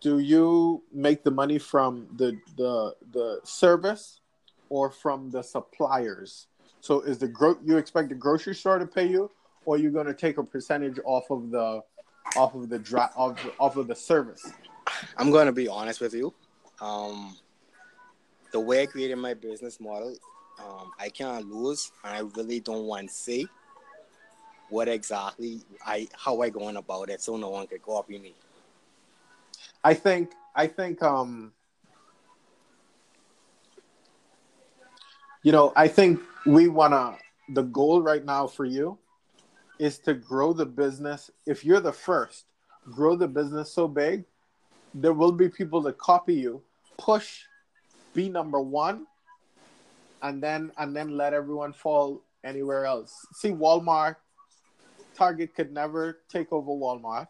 Do 0.00 0.18
you 0.20 0.82
make 0.92 1.24
the 1.24 1.30
money 1.30 1.58
from 1.58 2.06
the 2.16 2.38
the 2.56 2.94
the 3.12 3.40
service 3.44 4.20
or 4.68 4.90
from 4.90 5.30
the 5.30 5.42
suppliers? 5.42 6.46
So 6.80 7.00
is 7.00 7.18
the 7.18 7.28
gro- 7.28 7.58
you 7.62 7.76
expect 7.76 8.08
the 8.08 8.14
grocery 8.14 8.54
store 8.54 8.78
to 8.78 8.86
pay 8.86 9.06
you 9.06 9.30
or 9.66 9.76
you're 9.76 9.90
going 9.90 10.06
to 10.06 10.14
take 10.14 10.38
a 10.38 10.42
percentage 10.42 10.98
off 11.04 11.30
of 11.30 11.50
the 11.50 11.82
off 12.36 12.54
of 12.54 12.68
the 12.68 12.78
dri- 12.78 13.00
off, 13.16 13.38
off 13.58 13.76
of 13.76 13.88
the 13.88 13.94
service? 13.94 14.52
I'm 15.16 15.30
going 15.30 15.46
to 15.46 15.52
be 15.52 15.68
honest 15.68 16.00
with 16.00 16.14
you. 16.14 16.32
Um, 16.80 17.36
the 18.52 18.60
way 18.60 18.82
I 18.82 18.86
created 18.86 19.16
my 19.16 19.34
business 19.34 19.80
model, 19.80 20.16
um, 20.58 20.90
I 20.98 21.08
can't 21.08 21.46
lose, 21.46 21.92
and 22.04 22.14
I 22.14 22.20
really 22.36 22.60
don't 22.60 22.84
want 22.84 23.08
to 23.08 23.14
say 23.14 23.46
what 24.68 24.88
exactly 24.88 25.62
I 25.84 26.08
how 26.12 26.40
I 26.42 26.48
going 26.48 26.76
about 26.76 27.10
it, 27.10 27.20
so 27.20 27.36
no 27.36 27.50
one 27.50 27.66
can 27.66 27.78
copy 27.80 28.18
me. 28.18 28.34
I 29.82 29.94
think 29.94 30.32
I 30.54 30.66
think 30.66 31.02
um 31.02 31.52
you 35.42 35.52
know, 35.52 35.72
I 35.74 35.88
think 35.88 36.20
we 36.46 36.68
want 36.68 36.92
to 36.92 37.16
the 37.52 37.62
goal 37.62 38.00
right 38.02 38.24
now 38.24 38.46
for 38.46 38.64
you 38.64 38.98
is 39.80 39.98
to 39.98 40.12
grow 40.14 40.52
the 40.52 40.66
business. 40.66 41.30
If 41.46 41.64
you're 41.64 41.80
the 41.80 41.92
first, 41.92 42.44
grow 42.84 43.16
the 43.16 43.26
business 43.26 43.72
so 43.72 43.88
big, 43.88 44.24
there 44.92 45.14
will 45.14 45.32
be 45.32 45.48
people 45.48 45.80
that 45.82 45.96
copy 45.96 46.34
you, 46.34 46.62
push 46.98 47.44
be 48.12 48.28
number 48.28 48.60
1 48.60 49.06
and 50.22 50.42
then 50.42 50.70
and 50.76 50.94
then 50.94 51.16
let 51.16 51.32
everyone 51.32 51.72
fall 51.72 52.22
anywhere 52.44 52.84
else. 52.84 53.14
See 53.32 53.50
Walmart 53.50 54.16
Target 55.14 55.54
could 55.54 55.72
never 55.72 56.18
take 56.28 56.52
over 56.52 56.70
Walmart. 56.70 57.28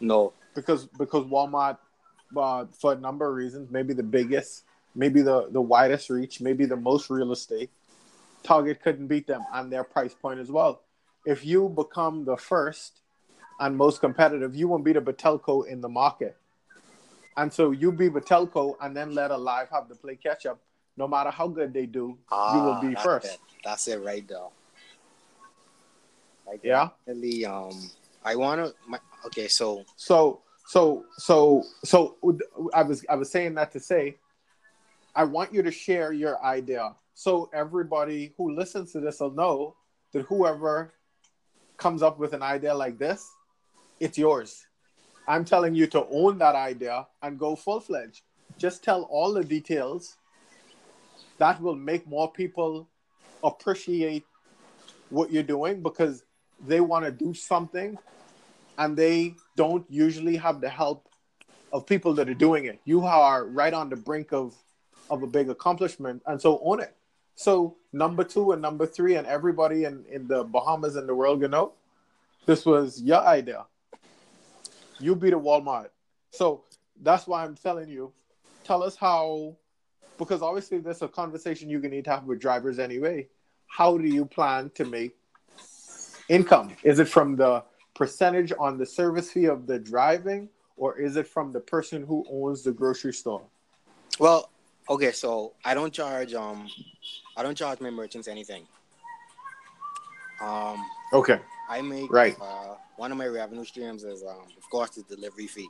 No, 0.00 0.32
because 0.54 0.86
because 0.98 1.24
Walmart, 1.26 1.78
uh, 2.36 2.66
for 2.80 2.92
a 2.94 2.96
number 2.96 3.28
of 3.28 3.34
reasons, 3.34 3.70
maybe 3.70 3.94
the 3.94 4.02
biggest, 4.02 4.64
maybe 4.94 5.22
the 5.22 5.48
the 5.50 5.60
widest 5.60 6.10
reach, 6.10 6.40
maybe 6.40 6.64
the 6.64 6.76
most 6.76 7.10
real 7.10 7.32
estate. 7.32 7.70
Target 8.42 8.82
couldn't 8.82 9.06
beat 9.06 9.28
them 9.28 9.44
on 9.52 9.70
their 9.70 9.84
price 9.84 10.14
point 10.14 10.40
as 10.40 10.50
well. 10.50 10.82
If 11.24 11.44
you 11.44 11.68
become 11.68 12.24
the 12.24 12.36
first 12.36 13.00
and 13.60 13.76
most 13.76 14.00
competitive, 14.00 14.56
you 14.56 14.68
won't 14.68 14.84
beat 14.84 14.96
a 14.96 15.00
Batelco 15.00 15.66
in 15.66 15.80
the 15.80 15.88
market. 15.88 16.36
And 17.36 17.52
so 17.52 17.70
you 17.70 17.92
be 17.92 18.10
Batelco 18.10 18.74
and 18.80 18.96
then 18.96 19.14
let 19.14 19.30
Aliv 19.30 19.68
have 19.70 19.88
to 19.88 19.94
play 19.94 20.16
catch 20.16 20.46
up. 20.46 20.60
No 20.96 21.08
matter 21.08 21.30
how 21.30 21.48
good 21.48 21.72
they 21.72 21.86
do, 21.86 22.18
ah, 22.30 22.54
you 22.54 22.62
will 22.62 22.80
be 22.80 22.94
that's 22.94 23.02
first. 23.02 23.26
It. 23.26 23.40
That's 23.64 23.88
it 23.88 24.02
right 24.02 24.26
there. 24.28 24.48
Like 26.46 26.60
Yeah. 26.62 26.90
definitely, 27.06 27.46
um, 27.46 27.90
I 28.24 28.36
want 28.36 28.60
to. 28.60 28.74
My, 28.86 28.98
okay, 29.26 29.48
so 29.48 29.84
So 29.96 30.42
so 30.66 31.04
so 31.16 31.64
so 31.84 32.16
I 32.74 32.82
was 32.82 33.04
I 33.08 33.14
was 33.14 33.30
saying 33.30 33.54
that 33.54 33.72
to 33.72 33.80
say 33.80 34.16
I 35.14 35.24
want 35.24 35.52
you 35.52 35.62
to 35.62 35.70
share 35.70 36.12
your 36.12 36.42
idea 36.44 36.94
so 37.14 37.50
everybody 37.52 38.32
who 38.36 38.54
listens 38.54 38.92
to 38.92 39.00
this 39.00 39.20
will 39.20 39.32
know 39.32 39.76
that 40.12 40.22
whoever 40.22 40.94
comes 41.82 42.00
up 42.00 42.16
with 42.16 42.32
an 42.32 42.42
idea 42.42 42.72
like 42.72 42.96
this, 42.96 43.28
it's 43.98 44.16
yours. 44.16 44.64
I'm 45.26 45.44
telling 45.44 45.74
you 45.74 45.88
to 45.88 46.06
own 46.12 46.38
that 46.38 46.54
idea 46.54 47.08
and 47.22 47.38
go 47.38 47.56
full 47.56 47.80
fledged. 47.80 48.22
Just 48.56 48.84
tell 48.84 49.02
all 49.02 49.32
the 49.32 49.42
details. 49.42 50.16
That 51.38 51.60
will 51.60 51.74
make 51.74 52.06
more 52.06 52.30
people 52.30 52.88
appreciate 53.42 54.24
what 55.10 55.32
you're 55.32 55.42
doing 55.42 55.82
because 55.82 56.22
they 56.68 56.80
want 56.80 57.04
to 57.04 57.10
do 57.10 57.34
something 57.34 57.98
and 58.78 58.96
they 58.96 59.34
don't 59.56 59.84
usually 59.90 60.36
have 60.36 60.60
the 60.60 60.68
help 60.68 61.08
of 61.72 61.84
people 61.84 62.14
that 62.14 62.28
are 62.28 62.34
doing 62.48 62.66
it. 62.66 62.78
You 62.84 63.04
are 63.04 63.44
right 63.44 63.74
on 63.74 63.90
the 63.90 63.96
brink 63.96 64.32
of 64.32 64.54
of 65.10 65.22
a 65.24 65.26
big 65.26 65.50
accomplishment, 65.50 66.22
and 66.26 66.40
so 66.40 66.60
own 66.64 66.80
it. 66.80 66.94
So 67.34 67.76
number 67.92 68.24
two 68.24 68.52
and 68.52 68.62
number 68.62 68.86
three, 68.86 69.16
and 69.16 69.26
everybody 69.26 69.84
in 69.84 70.04
in 70.10 70.26
the 70.26 70.44
Bahamas 70.44 70.96
and 70.96 71.08
the 71.08 71.14
world, 71.14 71.40
you 71.40 71.48
know, 71.48 71.72
this 72.46 72.64
was 72.64 73.00
your 73.02 73.20
idea. 73.20 73.66
You 75.00 75.16
beat 75.16 75.32
a 75.32 75.38
Walmart, 75.38 75.88
so 76.30 76.64
that's 77.00 77.26
why 77.26 77.44
I'm 77.44 77.56
telling 77.56 77.88
you. 77.88 78.12
Tell 78.64 78.82
us 78.84 78.94
how, 78.94 79.56
because 80.18 80.42
obviously 80.42 80.78
there's 80.78 81.02
a 81.02 81.08
conversation 81.08 81.68
you're 81.68 81.80
gonna 81.80 81.96
need 81.96 82.04
to 82.04 82.10
have 82.10 82.24
with 82.24 82.40
drivers 82.40 82.78
anyway. 82.78 83.26
How 83.66 83.98
do 83.98 84.06
you 84.06 84.24
plan 84.24 84.70
to 84.74 84.84
make 84.84 85.16
income? 86.28 86.76
Is 86.84 87.00
it 87.00 87.08
from 87.08 87.36
the 87.36 87.64
percentage 87.94 88.52
on 88.58 88.78
the 88.78 88.86
service 88.86 89.32
fee 89.32 89.46
of 89.46 89.66
the 89.66 89.78
driving, 89.78 90.48
or 90.76 90.98
is 90.98 91.16
it 91.16 91.26
from 91.26 91.50
the 91.50 91.60
person 91.60 92.04
who 92.04 92.24
owns 92.30 92.62
the 92.62 92.72
grocery 92.72 93.12
store? 93.12 93.42
well, 94.18 94.50
okay, 94.88 95.12
so 95.12 95.54
I 95.64 95.74
don't 95.74 95.92
charge 95.92 96.34
um, 96.34 96.68
I 97.36 97.42
don't 97.42 97.56
charge 97.56 97.80
my 97.80 97.90
merchants 97.90 98.28
anything. 98.28 98.66
Um, 100.40 100.84
Okay. 101.12 101.40
I 101.68 101.80
make 101.82 102.10
Right. 102.12 102.36
Uh, 102.40 102.74
one 102.96 103.12
of 103.12 103.18
my 103.18 103.26
revenue 103.26 103.64
streams 103.64 104.04
is 104.04 104.22
um, 104.22 104.46
of 104.56 104.70
course, 104.70 104.90
the 104.90 105.02
delivery 105.02 105.46
fee. 105.46 105.68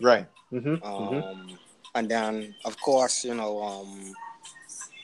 Right. 0.00 0.26
Mm-hmm. 0.52 0.84
Um, 0.84 1.58
and 1.94 2.08
then 2.08 2.54
of 2.64 2.80
course, 2.80 3.24
you 3.24 3.34
know, 3.34 3.62
um, 3.62 4.12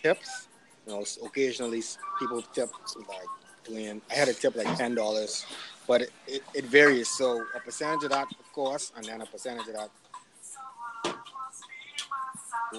tips. 0.03 0.49
You 0.87 0.95
know, 0.95 1.05
occasionally 1.25 1.83
people 2.19 2.43
tip 2.43 2.71
like 3.09 3.29
when 3.69 4.01
I 4.11 4.15
had 4.15 4.29
a 4.29 4.35
tip 4.35 4.57
like 4.57 4.77
ten 4.77 4.95
dollars, 4.95 5.45
but 5.87 6.03
it, 6.03 6.11
it, 6.27 6.43
it 6.55 6.65
varies. 6.65 7.09
So 7.09 7.45
a 7.55 7.61
percentage 7.61 8.05
of 8.05 8.11
that, 8.11 8.27
of 8.39 8.53
course, 8.53 8.93
and 8.97 9.05
then 9.05 9.21
a 9.21 9.27
percentage 9.27 9.69
of 9.69 9.75
that. 9.75 9.91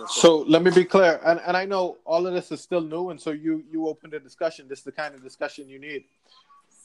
So 0.08 0.39
let 0.47 0.62
me 0.63 0.71
be 0.71 0.86
clear, 0.86 1.19
and, 1.25 1.39
and 1.45 1.58
I 1.58 1.65
know 1.65 1.97
all 2.06 2.28
of 2.28 2.34
this 2.34 2.52
is 2.52 2.62
still 2.62 2.82
new, 2.82 3.10
and 3.10 3.19
so 3.19 3.32
you 3.32 3.63
you 3.71 3.88
opened 3.88 4.13
a 4.13 4.19
discussion. 4.19 4.67
This 4.67 4.80
is 4.80 4.86
the 4.86 4.91
kind 4.91 5.15
of 5.15 5.23
discussion 5.23 5.67
you 5.67 5.80
need. 5.80 6.04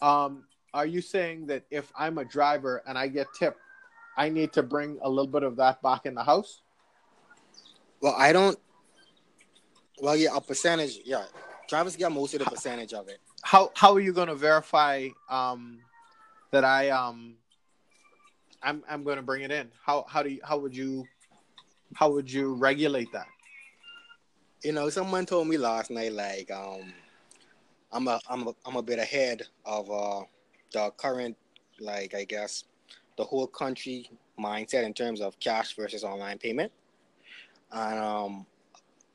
Um, 0.01 0.45
are 0.73 0.87
you 0.87 1.01
saying 1.01 1.47
that 1.47 1.65
if 1.71 1.93
I'm 1.97 2.19
a 2.19 2.25
driver 2.25 2.83
and 2.87 2.97
I 2.99 3.09
get 3.09 3.27
tipped, 3.39 3.61
I 4.17 4.29
need 4.29 4.53
to 4.55 4.63
bring 4.63 4.99
a 5.03 5.09
little 5.09 5.31
bit 5.31 5.43
of 5.43 5.57
that 5.57 5.83
back 5.83 6.07
in 6.07 6.15
the 6.15 6.25
house? 6.25 6.63
Well, 8.01 8.15
I 8.17 8.33
don't. 8.33 8.59
Well, 10.01 10.17
yeah, 10.17 10.31
a 10.35 10.41
percentage. 10.41 10.99
Yeah, 11.05 11.25
drivers 11.69 11.97
get 11.97 12.11
most 12.11 12.35
of 12.35 12.41
the 12.41 12.47
percentage 12.47 12.93
of 12.93 13.09
it. 13.09 13.19
How 13.43 13.71
how 13.75 13.95
are 13.95 14.01
you 14.01 14.13
going 14.13 14.29
to 14.29 14.35
verify 14.35 15.09
um, 15.29 15.79
that 16.53 16.65
I 16.65 16.89
um 16.91 17.37
I'm 18.63 18.83
I'm 18.89 19.05
going 19.05 19.17
to 19.17 19.23
bring 19.23 19.43
it 19.43 19.51
in? 19.51 19.71
How 19.85 20.07
how 20.09 20.23
do 20.23 20.31
you 20.31 20.41
how 20.43 20.59
would 20.59 20.75
you 20.75 21.07
how 21.95 22.11
would 22.11 22.31
you 22.31 22.55
regulate 22.55 23.11
that? 23.13 23.29
You 24.63 24.73
know, 24.73 24.89
someone 24.91 25.27
told 25.27 25.49
me 25.49 25.57
last 25.57 25.91
night 25.91 26.13
like 26.13 26.51
um, 26.51 26.93
I'm 27.93 28.09
a 28.09 28.21
I'm 28.29 28.49
a 28.49 28.55
I'm 28.67 28.77
a 28.77 28.83
bit 28.83 28.99
ahead 28.99 29.43
of 29.65 29.91
uh 29.91 30.23
the 30.73 30.91
current 30.97 31.37
like 31.81 32.15
I 32.15 32.25
guess 32.25 32.65
the 33.17 33.25
whole 33.25 33.47
country 33.47 34.11
mindset 34.39 34.85
in 34.85 34.93
terms 34.93 35.21
of 35.21 35.39
cash 35.39 35.77
versus 35.77 36.03
online 36.03 36.39
payment, 36.39 36.73
and 37.73 37.99
um, 38.01 38.47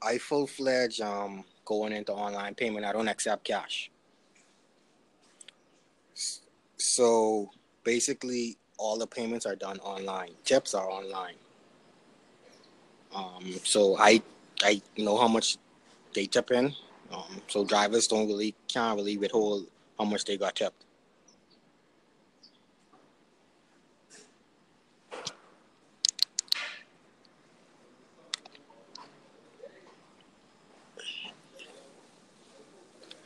I 0.02 0.18
full 0.18 0.48
fledged 0.48 1.02
um 1.02 1.44
going 1.66 1.94
into 1.94 2.14
online 2.14 2.56
payment. 2.56 2.86
I 2.86 2.94
don't 2.94 3.10
accept 3.10 3.44
cash. 3.44 3.92
So 6.78 7.50
basically, 7.84 8.58
all 8.78 8.98
the 8.98 9.08
payments 9.08 9.46
are 9.46 9.56
done 9.56 9.80
online. 9.80 10.32
Tips 10.46 10.74
are 10.74 10.90
online. 10.90 11.36
Um, 13.16 13.54
so 13.64 13.98
I 13.98 14.22
I 14.64 14.82
know 14.98 15.18
how 15.18 15.28
much 15.28 15.58
they 16.14 16.26
tip 16.28 16.52
in. 16.52 16.74
Um, 17.12 17.42
so 17.48 17.66
drivers 17.66 18.08
don't 18.08 18.28
really 18.28 18.56
can't 18.68 18.98
really 18.98 19.18
withhold 19.18 19.68
how 19.98 20.06
much 20.06 20.26
they 20.26 20.38
got 20.38 20.56
tipped. 20.56 20.86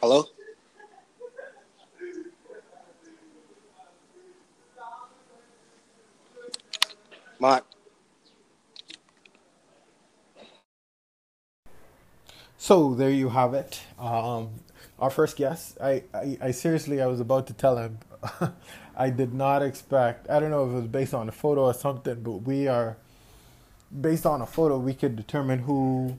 Hello? 0.01 0.25
Mark. 7.39 7.65
So 12.63 12.93
there 12.93 13.09
you 13.09 13.27
have 13.27 13.53
it. 13.53 13.81
Um, 13.99 14.51
our 14.97 15.09
first 15.09 15.35
guest. 15.35 15.77
I, 15.81 16.03
I, 16.13 16.37
I 16.41 16.51
seriously, 16.51 17.01
I 17.01 17.07
was 17.07 17.19
about 17.19 17.45
to 17.47 17.53
tell 17.53 17.75
him. 17.75 17.97
I 18.95 19.09
did 19.09 19.33
not 19.33 19.61
expect. 19.61 20.29
I 20.29 20.39
don't 20.39 20.49
know 20.49 20.63
if 20.63 20.71
it 20.71 20.75
was 20.75 20.87
based 20.87 21.13
on 21.13 21.27
a 21.27 21.33
photo 21.33 21.65
or 21.65 21.73
something, 21.73 22.23
but 22.23 22.37
we 22.47 22.69
are 22.69 22.95
based 23.99 24.25
on 24.25 24.41
a 24.41 24.45
photo. 24.45 24.77
We 24.77 24.93
could 24.93 25.17
determine 25.17 25.59
who. 25.59 26.17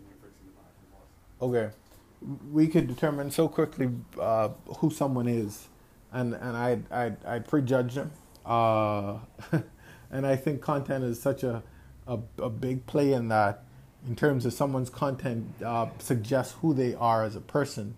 Okay, 1.40 1.70
we 2.53 2.68
could 2.68 2.88
determine 2.88 3.30
so 3.30 3.49
quickly 3.49 3.88
uh, 4.20 4.51
who 4.80 4.90
someone 4.90 5.28
is, 5.28 5.68
and 6.12 6.34
and 6.34 6.59
I 6.59 6.78
I 6.90 7.36
I 7.36 7.38
prejudge 7.38 7.95
them. 7.95 8.12
Uh, 8.45 9.16
and 10.11 10.26
I 10.26 10.36
think 10.36 10.61
content 10.61 11.05
is 11.05 11.18
such 11.22 11.42
a, 11.42 11.62
a 12.07 12.18
a 12.36 12.51
big 12.51 12.84
play 12.84 13.14
in 13.14 13.28
that 13.28 13.64
in 14.07 14.16
terms 14.16 14.44
of 14.44 14.52
someone's 14.52 14.90
content 14.90 15.46
uh, 15.64 15.86
suggests 15.98 16.57
who 16.61 16.74
they 16.74 16.94
are 16.94 17.24
as 17.24 17.36
a 17.36 17.40
person. 17.40 17.96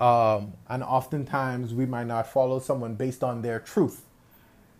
Um, 0.00 0.54
and 0.68 0.82
oftentimes 0.82 1.72
we 1.72 1.86
might 1.86 2.08
not 2.08 2.26
follow 2.26 2.58
someone 2.58 2.94
based 2.94 3.22
on 3.22 3.42
their 3.42 3.60
truth. 3.60 4.02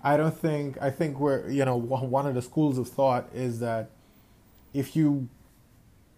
I 0.02 0.16
don't 0.16 0.36
think, 0.36 0.82
I 0.82 0.90
think 0.90 1.20
we're, 1.20 1.48
you 1.48 1.64
know, 1.64 1.76
one 1.76 2.26
of 2.26 2.34
the 2.34 2.42
schools 2.42 2.76
of 2.76 2.88
thought 2.88 3.28
is 3.32 3.60
that 3.60 3.90
if 4.74 4.96
you 4.96 5.28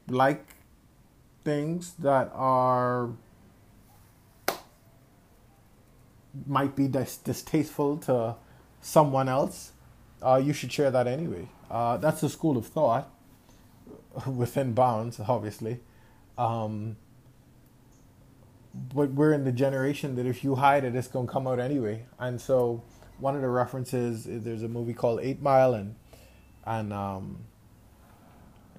like 0.09 0.47
things 1.45 1.93
that 1.99 2.31
are 2.35 3.11
might 6.47 6.75
be 6.75 6.89
dis- 6.89 7.19
distasteful 7.19 7.99
to 7.99 8.35
someone 8.81 9.29
else, 9.29 9.73
uh, 10.23 10.41
you 10.43 10.55
should 10.55 10.73
share 10.73 10.91
that 10.91 11.07
anyway. 11.07 11.47
Uh, 11.71 11.99
that's 11.99 12.23
a 12.23 12.29
school 12.29 12.57
of 12.57 12.67
thought 12.67 13.11
within 14.27 14.73
bounds, 14.73 15.21
obviously. 15.21 15.81
Um, 16.37 16.97
but 18.93 19.13
we're 19.13 19.33
in 19.33 19.45
the 19.45 19.53
generation 19.53 20.17
that 20.17 20.27
if 20.27 20.43
you 20.43 20.57
hide 20.57 20.85
it, 20.85 20.97
it's 20.97 21.09
gonna 21.09 21.29
come 21.29 21.47
out 21.47 21.61
anyway. 21.61 22.07
And 22.19 22.41
so, 22.41 22.83
one 23.19 23.37
of 23.37 23.43
the 23.43 23.49
references 23.49 24.25
there's 24.29 24.63
a 24.63 24.69
movie 24.69 24.95
called 24.95 25.21
Eight 25.23 25.41
Mile, 25.41 25.75
and 25.75 25.95
and 26.65 26.93
um, 26.93 27.45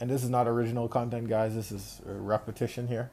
and 0.01 0.09
this 0.09 0.23
is 0.23 0.29
not 0.29 0.47
original 0.47 0.87
content, 0.87 1.29
guys. 1.29 1.55
This 1.55 1.71
is 1.71 2.01
repetition 2.05 2.87
here. 2.87 3.09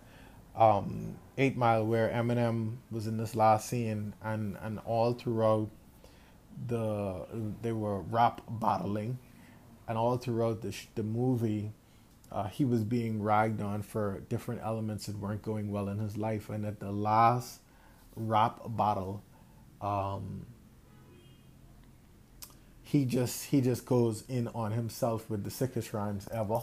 Um, 0.57 1.17
Eight 1.39 1.57
Mile, 1.57 1.87
where 1.87 2.09
Eminem 2.11 2.79
was 2.91 3.07
in 3.07 3.17
this 3.17 3.37
last 3.37 3.69
scene, 3.69 4.15
and 4.23 4.57
and 4.61 4.79
all 4.81 5.13
throughout 5.13 5.71
the 6.67 7.27
they 7.63 7.73
were 7.73 8.01
rap 8.01 8.41
battling, 8.49 9.19
and 9.87 9.97
all 9.97 10.17
throughout 10.17 10.63
the 10.63 10.73
sh- 10.73 10.89
the 10.97 11.05
movie, 11.05 11.73
uh, 12.33 12.49
he 12.49 12.65
was 12.65 12.83
being 12.83 13.23
ragged 13.23 13.61
on 13.61 13.83
for 13.83 14.23
different 14.29 14.63
elements 14.63 15.07
that 15.07 15.19
weren't 15.19 15.43
going 15.43 15.71
well 15.71 15.89
in 15.89 15.99
his 15.99 16.17
life, 16.17 16.49
and 16.49 16.65
at 16.65 16.81
the 16.81 16.91
last 16.91 17.61
rap 18.17 18.61
battle, 18.69 19.23
um, 19.83 20.47
he 22.83 23.05
just 23.05 23.47
he 23.47 23.61
just 23.61 23.85
goes 23.85 24.25
in 24.29 24.49
on 24.49 24.73
himself 24.73 25.29
with 25.29 25.45
the 25.45 25.51
sickest 25.51 25.93
rhymes 25.93 26.27
ever, 26.33 26.61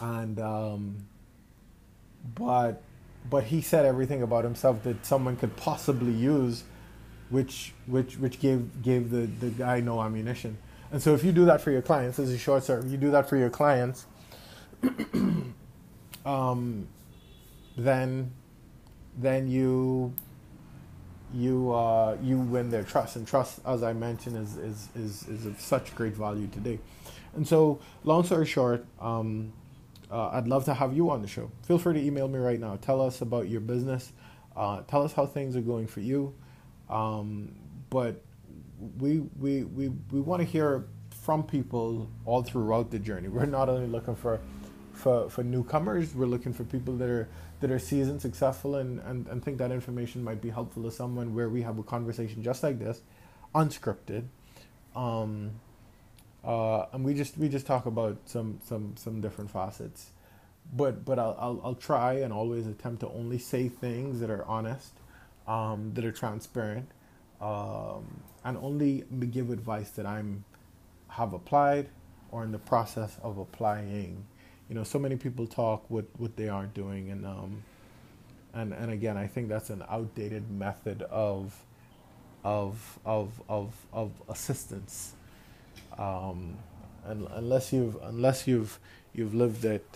and 0.00 0.40
um, 0.40 1.06
but 2.34 2.82
but 3.28 3.44
he 3.44 3.60
said 3.60 3.84
everything 3.84 4.22
about 4.22 4.44
himself 4.44 4.82
that 4.84 5.04
someone 5.04 5.36
could 5.36 5.54
possibly 5.56 6.12
use, 6.12 6.64
which 7.28 7.74
which 7.86 8.16
which 8.16 8.40
gave 8.40 8.82
gave 8.82 9.10
the 9.10 9.26
the 9.26 9.50
guy 9.50 9.80
no 9.80 10.00
ammunition. 10.00 10.56
And 10.92 11.00
so 11.02 11.14
if 11.14 11.22
you 11.22 11.30
do 11.30 11.44
that 11.44 11.60
for 11.60 11.70
your 11.70 11.82
clients, 11.82 12.18
as 12.18 12.32
a 12.32 12.38
short 12.38 12.64
serve, 12.64 12.90
you 12.90 12.96
do 12.96 13.10
that 13.12 13.28
for 13.28 13.36
your 13.36 13.50
clients, 13.50 14.06
um, 16.24 16.88
then 17.76 18.32
then 19.16 19.48
you 19.48 20.14
you 21.32 21.72
uh, 21.72 22.16
you 22.22 22.38
win 22.38 22.70
their 22.70 22.82
trust, 22.82 23.16
and 23.16 23.26
trust, 23.26 23.60
as 23.66 23.82
I 23.82 23.92
mentioned, 23.92 24.36
is 24.36 24.56
is 24.56 24.88
is 24.94 25.28
is 25.28 25.46
of 25.46 25.60
such 25.60 25.94
great 25.94 26.14
value 26.14 26.48
today. 26.48 26.78
And 27.34 27.46
so, 27.46 27.80
long 28.02 28.24
story 28.24 28.46
short, 28.46 28.84
um, 29.00 29.52
uh, 30.10 30.30
I'd 30.30 30.48
love 30.48 30.64
to 30.64 30.74
have 30.74 30.94
you 30.94 31.10
on 31.10 31.22
the 31.22 31.28
show. 31.28 31.50
Feel 31.62 31.78
free 31.78 31.94
to 31.94 32.00
email 32.04 32.26
me 32.26 32.38
right 32.38 32.58
now. 32.58 32.76
Tell 32.76 33.00
us 33.00 33.20
about 33.20 33.48
your 33.48 33.60
business. 33.60 34.12
Uh, 34.56 34.82
tell 34.88 35.04
us 35.04 35.12
how 35.12 35.26
things 35.26 35.54
are 35.54 35.60
going 35.60 35.86
for 35.86 36.00
you. 36.00 36.34
Um, 36.88 37.54
but 37.88 38.22
we 38.98 39.20
we 39.38 39.64
we 39.64 39.88
we 40.10 40.20
want 40.20 40.40
to 40.40 40.46
hear 40.46 40.86
from 41.22 41.44
people 41.44 42.10
all 42.24 42.42
throughout 42.42 42.90
the 42.90 42.98
journey. 42.98 43.28
We're 43.28 43.46
not 43.46 43.68
only 43.68 43.86
looking 43.86 44.16
for 44.16 44.40
for, 45.00 45.30
for 45.30 45.42
newcomers, 45.42 46.14
we're 46.14 46.26
looking 46.26 46.52
for 46.52 46.64
people 46.64 46.94
that 46.96 47.08
are 47.08 47.28
that 47.60 47.70
are 47.70 47.78
seasoned, 47.78 48.22
successful, 48.22 48.76
and, 48.76 49.00
and, 49.00 49.26
and 49.26 49.44
think 49.44 49.58
that 49.58 49.70
information 49.70 50.24
might 50.24 50.40
be 50.40 50.48
helpful 50.48 50.82
to 50.82 50.90
someone 50.90 51.34
where 51.34 51.48
we 51.48 51.60
have 51.60 51.78
a 51.78 51.82
conversation 51.82 52.42
just 52.42 52.62
like 52.62 52.78
this, 52.78 53.02
unscripted. 53.54 54.24
Um, 54.96 55.50
uh, 56.42 56.86
and 56.92 57.04
we 57.04 57.12
just 57.12 57.36
we 57.36 57.48
just 57.48 57.66
talk 57.66 57.84
about 57.86 58.16
some 58.24 58.60
some 58.64 58.94
some 58.96 59.20
different 59.20 59.50
facets, 59.50 60.10
but 60.74 61.04
but 61.04 61.18
I'll 61.18 61.36
I'll, 61.38 61.60
I'll 61.64 61.74
try 61.74 62.14
and 62.14 62.32
always 62.32 62.66
attempt 62.66 63.00
to 63.00 63.08
only 63.08 63.38
say 63.38 63.68
things 63.68 64.20
that 64.20 64.30
are 64.30 64.44
honest, 64.44 64.92
um, 65.46 65.92
that 65.94 66.04
are 66.04 66.12
transparent, 66.12 66.88
um, 67.40 68.22
and 68.44 68.56
only 68.58 69.04
give 69.30 69.50
advice 69.50 69.90
that 69.90 70.06
I'm 70.06 70.44
have 71.08 71.32
applied 71.32 71.88
or 72.30 72.44
in 72.44 72.52
the 72.52 72.58
process 72.58 73.18
of 73.22 73.38
applying. 73.38 74.24
You 74.70 74.76
know, 74.76 74.84
so 74.84 74.98
many 74.98 75.16
people 75.16 75.46
talk 75.46 75.84
what 75.90 76.06
what 76.16 76.36
they 76.36 76.48
aren't 76.48 76.72
doing, 76.72 77.10
and 77.10 77.26
um, 77.26 77.62
and 78.54 78.72
and 78.72 78.90
again, 78.90 79.18
I 79.18 79.26
think 79.26 79.50
that's 79.50 79.68
an 79.68 79.84
outdated 79.90 80.50
method 80.50 81.02
of 81.02 81.54
of 82.44 82.98
of 83.04 83.42
of 83.50 83.74
of 83.92 84.12
assistance 84.28 85.14
um, 85.98 86.56
and 87.04 87.26
unless 87.32 87.72
you've 87.72 87.96
unless 88.02 88.46
you've 88.46 88.78
you've 89.12 89.34
lived 89.34 89.64
it, 89.64 89.86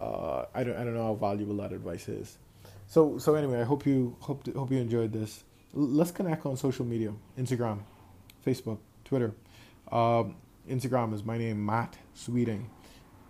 uh, 0.00 0.44
I 0.54 0.64
don't 0.64 0.76
I 0.76 0.84
don't 0.84 0.94
know 0.94 1.04
how 1.04 1.14
valuable 1.14 1.56
that 1.58 1.72
advice 1.72 2.08
is. 2.08 2.38
So 2.86 3.18
so 3.18 3.34
anyway, 3.34 3.60
I 3.60 3.64
hope 3.64 3.86
you 3.86 4.16
hope 4.20 4.44
to, 4.44 4.52
hope 4.52 4.70
you 4.70 4.78
enjoyed 4.78 5.12
this. 5.12 5.44
L- 5.76 5.82
let's 5.82 6.10
connect 6.10 6.46
on 6.46 6.56
social 6.56 6.84
media: 6.84 7.12
Instagram, 7.38 7.80
Facebook, 8.46 8.78
Twitter. 9.04 9.32
Um, 9.90 10.36
Instagram 10.68 11.14
is 11.14 11.24
my 11.24 11.38
name 11.38 11.64
Matt 11.64 11.96
Sweeting. 12.14 12.70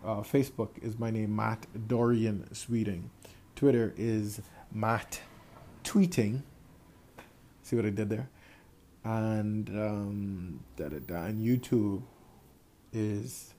Uh, 0.05 0.21
Facebook 0.21 0.71
is 0.83 0.99
my 0.99 1.11
name 1.11 1.35
Matt 1.35 1.67
Dorian 1.89 2.53
Sweeting. 2.53 3.11
Twitter 3.57 3.95
is 3.97 4.43
Matt 4.73 5.21
Tweeting. 5.83 6.43
See 7.63 7.77
what 7.77 7.87
I 7.87 7.91
did 7.91 8.11
there? 8.11 8.29
and 9.05 9.69
um, 9.69 10.61
da, 10.77 10.89
da, 10.89 10.99
da. 10.99 11.25
and 11.25 11.45
YouTube 11.45 12.03
is 12.93 13.55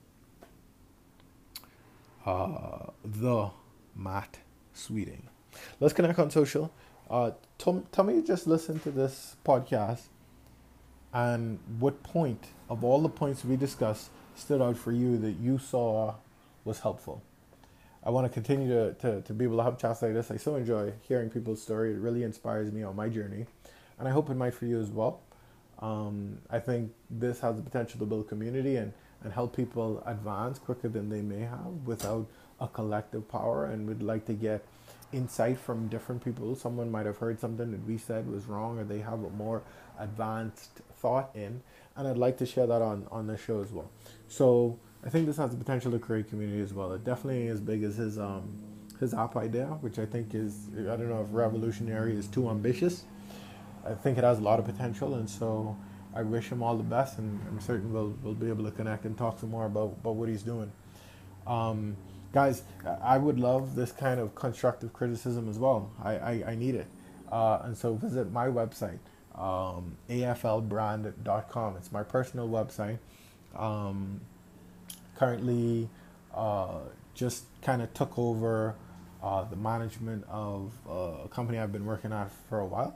uh, 2.25 2.87
the 3.03 3.51
Matt 3.95 4.39
Sweeting. 4.73 5.29
Let's 5.79 5.93
connect 5.93 6.17
on 6.17 6.31
social. 6.31 6.71
Uh, 7.09 7.31
tell, 7.59 7.83
tell 7.91 8.03
me 8.03 8.15
you 8.15 8.23
just 8.23 8.47
listen 8.47 8.79
to 8.79 8.91
this 8.91 9.37
podcast 9.45 10.07
and 11.13 11.59
what 11.79 12.01
point 12.01 12.47
of 12.67 12.83
all 12.83 13.01
the 13.01 13.09
points 13.09 13.45
we 13.45 13.55
discussed 13.55 14.09
stood 14.33 14.61
out 14.61 14.75
for 14.75 14.91
you 14.91 15.17
that 15.19 15.33
you 15.33 15.59
saw 15.59 16.15
was 16.65 16.79
helpful. 16.79 17.21
I 18.03 18.09
want 18.09 18.27
to 18.27 18.33
continue 18.33 18.69
to, 18.69 18.93
to, 18.95 19.21
to 19.21 19.33
be 19.33 19.45
able 19.45 19.57
to 19.57 19.63
have 19.63 19.79
chats 19.79 20.01
like 20.01 20.13
this. 20.13 20.29
I 20.29 20.37
so 20.37 20.55
enjoy 20.55 20.93
hearing 21.07 21.29
people's 21.29 21.61
story. 21.61 21.91
It 21.91 21.97
really 21.97 22.23
inspires 22.23 22.71
me 22.71 22.83
on 22.83 22.95
my 22.95 23.09
journey. 23.09 23.45
And 23.97 24.07
I 24.07 24.11
hope 24.11 24.29
it 24.29 24.35
might 24.35 24.53
for 24.53 24.65
you 24.65 24.79
as 24.79 24.89
well. 24.89 25.21
Um, 25.79 26.37
I 26.49 26.59
think 26.59 26.91
this 27.09 27.39
has 27.39 27.55
the 27.55 27.63
potential 27.63 27.99
to 27.99 28.05
build 28.05 28.27
community 28.27 28.75
and, 28.75 28.93
and 29.23 29.33
help 29.33 29.55
people 29.55 30.03
advance 30.05 30.59
quicker 30.59 30.87
than 30.89 31.09
they 31.09 31.21
may 31.21 31.41
have 31.41 31.73
without 31.85 32.27
a 32.59 32.67
collective 32.67 33.27
power. 33.27 33.65
And 33.65 33.87
we'd 33.87 34.03
like 34.03 34.25
to 34.25 34.33
get 34.33 34.63
insight 35.11 35.57
from 35.57 35.87
different 35.87 36.23
people. 36.23 36.55
Someone 36.55 36.91
might 36.91 37.07
have 37.07 37.17
heard 37.17 37.39
something 37.39 37.71
that 37.71 37.85
we 37.87 37.97
said 37.97 38.29
was 38.29 38.45
wrong, 38.45 38.77
or 38.77 38.83
they 38.83 38.99
have 38.99 39.23
a 39.23 39.29
more 39.31 39.63
advanced 39.99 40.81
thought 40.95 41.31
in. 41.33 41.61
And 41.95 42.07
I'd 42.07 42.17
like 42.17 42.37
to 42.37 42.45
share 42.45 42.67
that 42.67 42.81
on, 42.81 43.07
on 43.09 43.27
the 43.27 43.37
show 43.37 43.61
as 43.61 43.71
well. 43.71 43.89
So 44.27 44.77
I 45.05 45.09
think 45.09 45.27
this 45.27 45.37
has 45.37 45.51
the 45.51 45.57
potential 45.57 45.91
to 45.91 45.99
create 45.99 46.29
community 46.29 46.61
as 46.61 46.73
well. 46.73 46.91
It 46.93 47.03
definitely 47.03 47.43
ain't 47.43 47.51
as 47.51 47.61
big 47.61 47.83
as 47.83 47.97
his 47.97 48.17
um 48.19 48.49
his 48.99 49.13
app 49.13 49.35
idea, 49.37 49.65
which 49.81 49.99
I 49.99 50.05
think 50.05 50.35
is 50.35 50.69
I 50.79 50.95
don't 50.97 51.09
know 51.09 51.21
if 51.21 51.27
revolutionary 51.31 52.15
is 52.15 52.27
too 52.27 52.49
ambitious 52.49 53.05
I 53.85 53.93
think 53.93 54.17
it 54.17 54.23
has 54.23 54.39
a 54.39 54.41
lot 54.41 54.59
of 54.59 54.65
potential, 54.65 55.15
and 55.15 55.29
so 55.29 55.77
I 56.15 56.23
wish 56.23 56.49
him 56.49 56.63
all 56.63 56.75
the 56.75 56.83
best, 56.83 57.19
and 57.19 57.39
I'm 57.47 57.59
certain 57.59 57.93
we'll 57.93 58.15
we'll 58.23 58.33
be 58.33 58.49
able 58.49 58.65
to 58.65 58.71
connect 58.71 59.05
and 59.05 59.17
talk 59.17 59.39
some 59.39 59.51
more 59.51 59.65
about 59.65 59.95
about 60.01 60.15
what 60.15 60.29
he's 60.29 60.43
doing. 60.43 60.71
Um, 61.45 61.95
guys, 62.33 62.63
I 63.03 63.17
would 63.17 63.39
love 63.39 63.75
this 63.75 63.91
kind 63.91 64.19
of 64.19 64.33
constructive 64.35 64.93
criticism 64.93 65.49
as 65.49 65.59
well. 65.59 65.91
I 66.03 66.17
I, 66.17 66.43
I 66.49 66.55
need 66.55 66.75
it, 66.75 66.87
uh, 67.31 67.59
and 67.63 67.77
so 67.77 67.93
visit 67.95 68.31
my 68.31 68.47
website, 68.47 68.99
um, 69.35 69.97
aflbrand.com. 70.09 71.77
It's 71.77 71.91
my 71.91 72.03
personal 72.03 72.49
website. 72.49 72.97
Um, 73.55 74.21
currently, 75.17 75.89
uh, 76.33 76.79
just 77.13 77.45
kind 77.61 77.81
of 77.81 77.93
took 77.93 78.17
over 78.17 78.75
uh, 79.23 79.43
the 79.45 79.55
management 79.55 80.23
of 80.29 80.71
uh, 80.87 81.23
a 81.25 81.27
company 81.29 81.57
I've 81.57 81.71
been 81.71 81.85
working 81.85 82.13
at 82.13 82.31
for 82.49 82.59
a 82.59 82.65
while. 82.65 82.95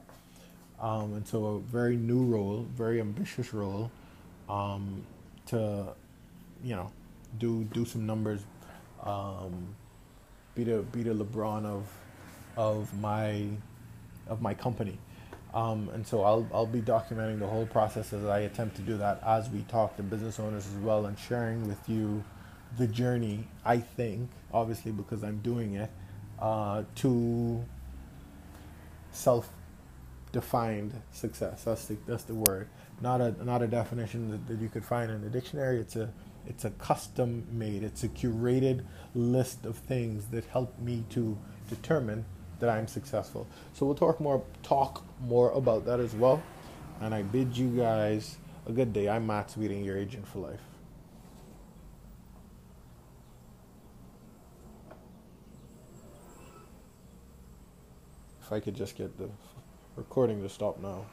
Um, 0.79 1.13
and 1.13 1.27
so 1.27 1.45
a 1.45 1.59
very 1.59 1.97
new 1.97 2.23
role, 2.23 2.65
very 2.75 3.01
ambitious 3.01 3.53
role, 3.53 3.91
um, 4.47 5.03
to, 5.47 5.93
you 6.63 6.75
know, 6.75 6.91
do 7.37 7.65
do 7.65 7.85
some 7.85 8.05
numbers, 8.05 8.41
um, 9.03 9.75
be 10.55 10.63
the 10.63 10.81
be 10.83 11.03
the 11.03 11.13
LeBron 11.13 11.65
of 11.65 11.87
of 12.55 12.93
my 12.99 13.45
of 14.27 14.41
my 14.41 14.53
company. 14.53 14.97
Um, 15.53 15.89
and 15.93 16.05
so 16.05 16.23
I'll 16.23 16.47
I'll 16.53 16.67
be 16.67 16.81
documenting 16.81 17.39
the 17.39 17.47
whole 17.47 17.65
process 17.65 18.13
as 18.13 18.25
I 18.25 18.41
attempt 18.41 18.75
to 18.77 18.81
do 18.83 18.97
that 18.97 19.21
as 19.25 19.49
we 19.49 19.61
talk 19.63 19.97
to 19.97 20.03
business 20.03 20.39
owners 20.39 20.67
as 20.67 20.75
well 20.75 21.07
and 21.07 21.17
sharing 21.17 21.67
with 21.67 21.89
you 21.89 22.23
the 22.77 22.85
journey 22.87 23.47
I 23.65 23.79
think 23.79 24.29
obviously 24.53 24.91
because 24.91 25.23
I'm 25.23 25.39
doing 25.39 25.73
it 25.73 25.89
uh, 26.39 26.83
to 26.95 27.65
self-defined 29.11 30.93
success. 31.11 31.63
That's 31.63 31.85
the 31.85 31.97
that's 32.07 32.23
the 32.23 32.35
word. 32.35 32.67
Not 33.01 33.21
a 33.21 33.43
not 33.43 33.61
a 33.61 33.67
definition 33.67 34.31
that, 34.31 34.47
that 34.47 34.59
you 34.61 34.69
could 34.69 34.85
find 34.85 35.11
in 35.11 35.21
the 35.21 35.29
dictionary. 35.29 35.79
It's 35.79 35.95
a 35.95 36.11
it's 36.47 36.65
a 36.65 36.71
custom 36.71 37.45
made. 37.51 37.83
It's 37.83 38.03
a 38.03 38.07
curated 38.09 38.83
list 39.13 39.65
of 39.65 39.77
things 39.77 40.25
that 40.27 40.45
help 40.45 40.77
me 40.79 41.03
to 41.11 41.37
determine 41.69 42.25
that 42.59 42.69
I'm 42.69 42.87
successful. 42.87 43.47
So 43.73 43.85
we'll 43.85 43.95
talk 43.95 44.19
more 44.19 44.43
talk 44.63 45.03
more 45.21 45.51
about 45.51 45.85
that 45.85 45.99
as 45.99 46.13
well. 46.13 46.41
And 47.01 47.13
I 47.15 47.21
bid 47.21 47.57
you 47.57 47.69
guys 47.69 48.37
a 48.67 48.71
good 48.71 48.93
day. 48.93 49.09
I'm 49.09 49.25
Matt 49.25 49.51
Sweeting, 49.51 49.83
your 49.83 49.97
agent 49.97 50.27
for 50.27 50.39
life. 50.39 50.59
If 58.41 58.51
I 58.51 58.59
could 58.59 58.75
just 58.75 58.97
get 58.97 59.17
the 59.17 59.29
recording 59.95 60.41
to 60.41 60.49
stop 60.49 60.79
now. 60.81 61.05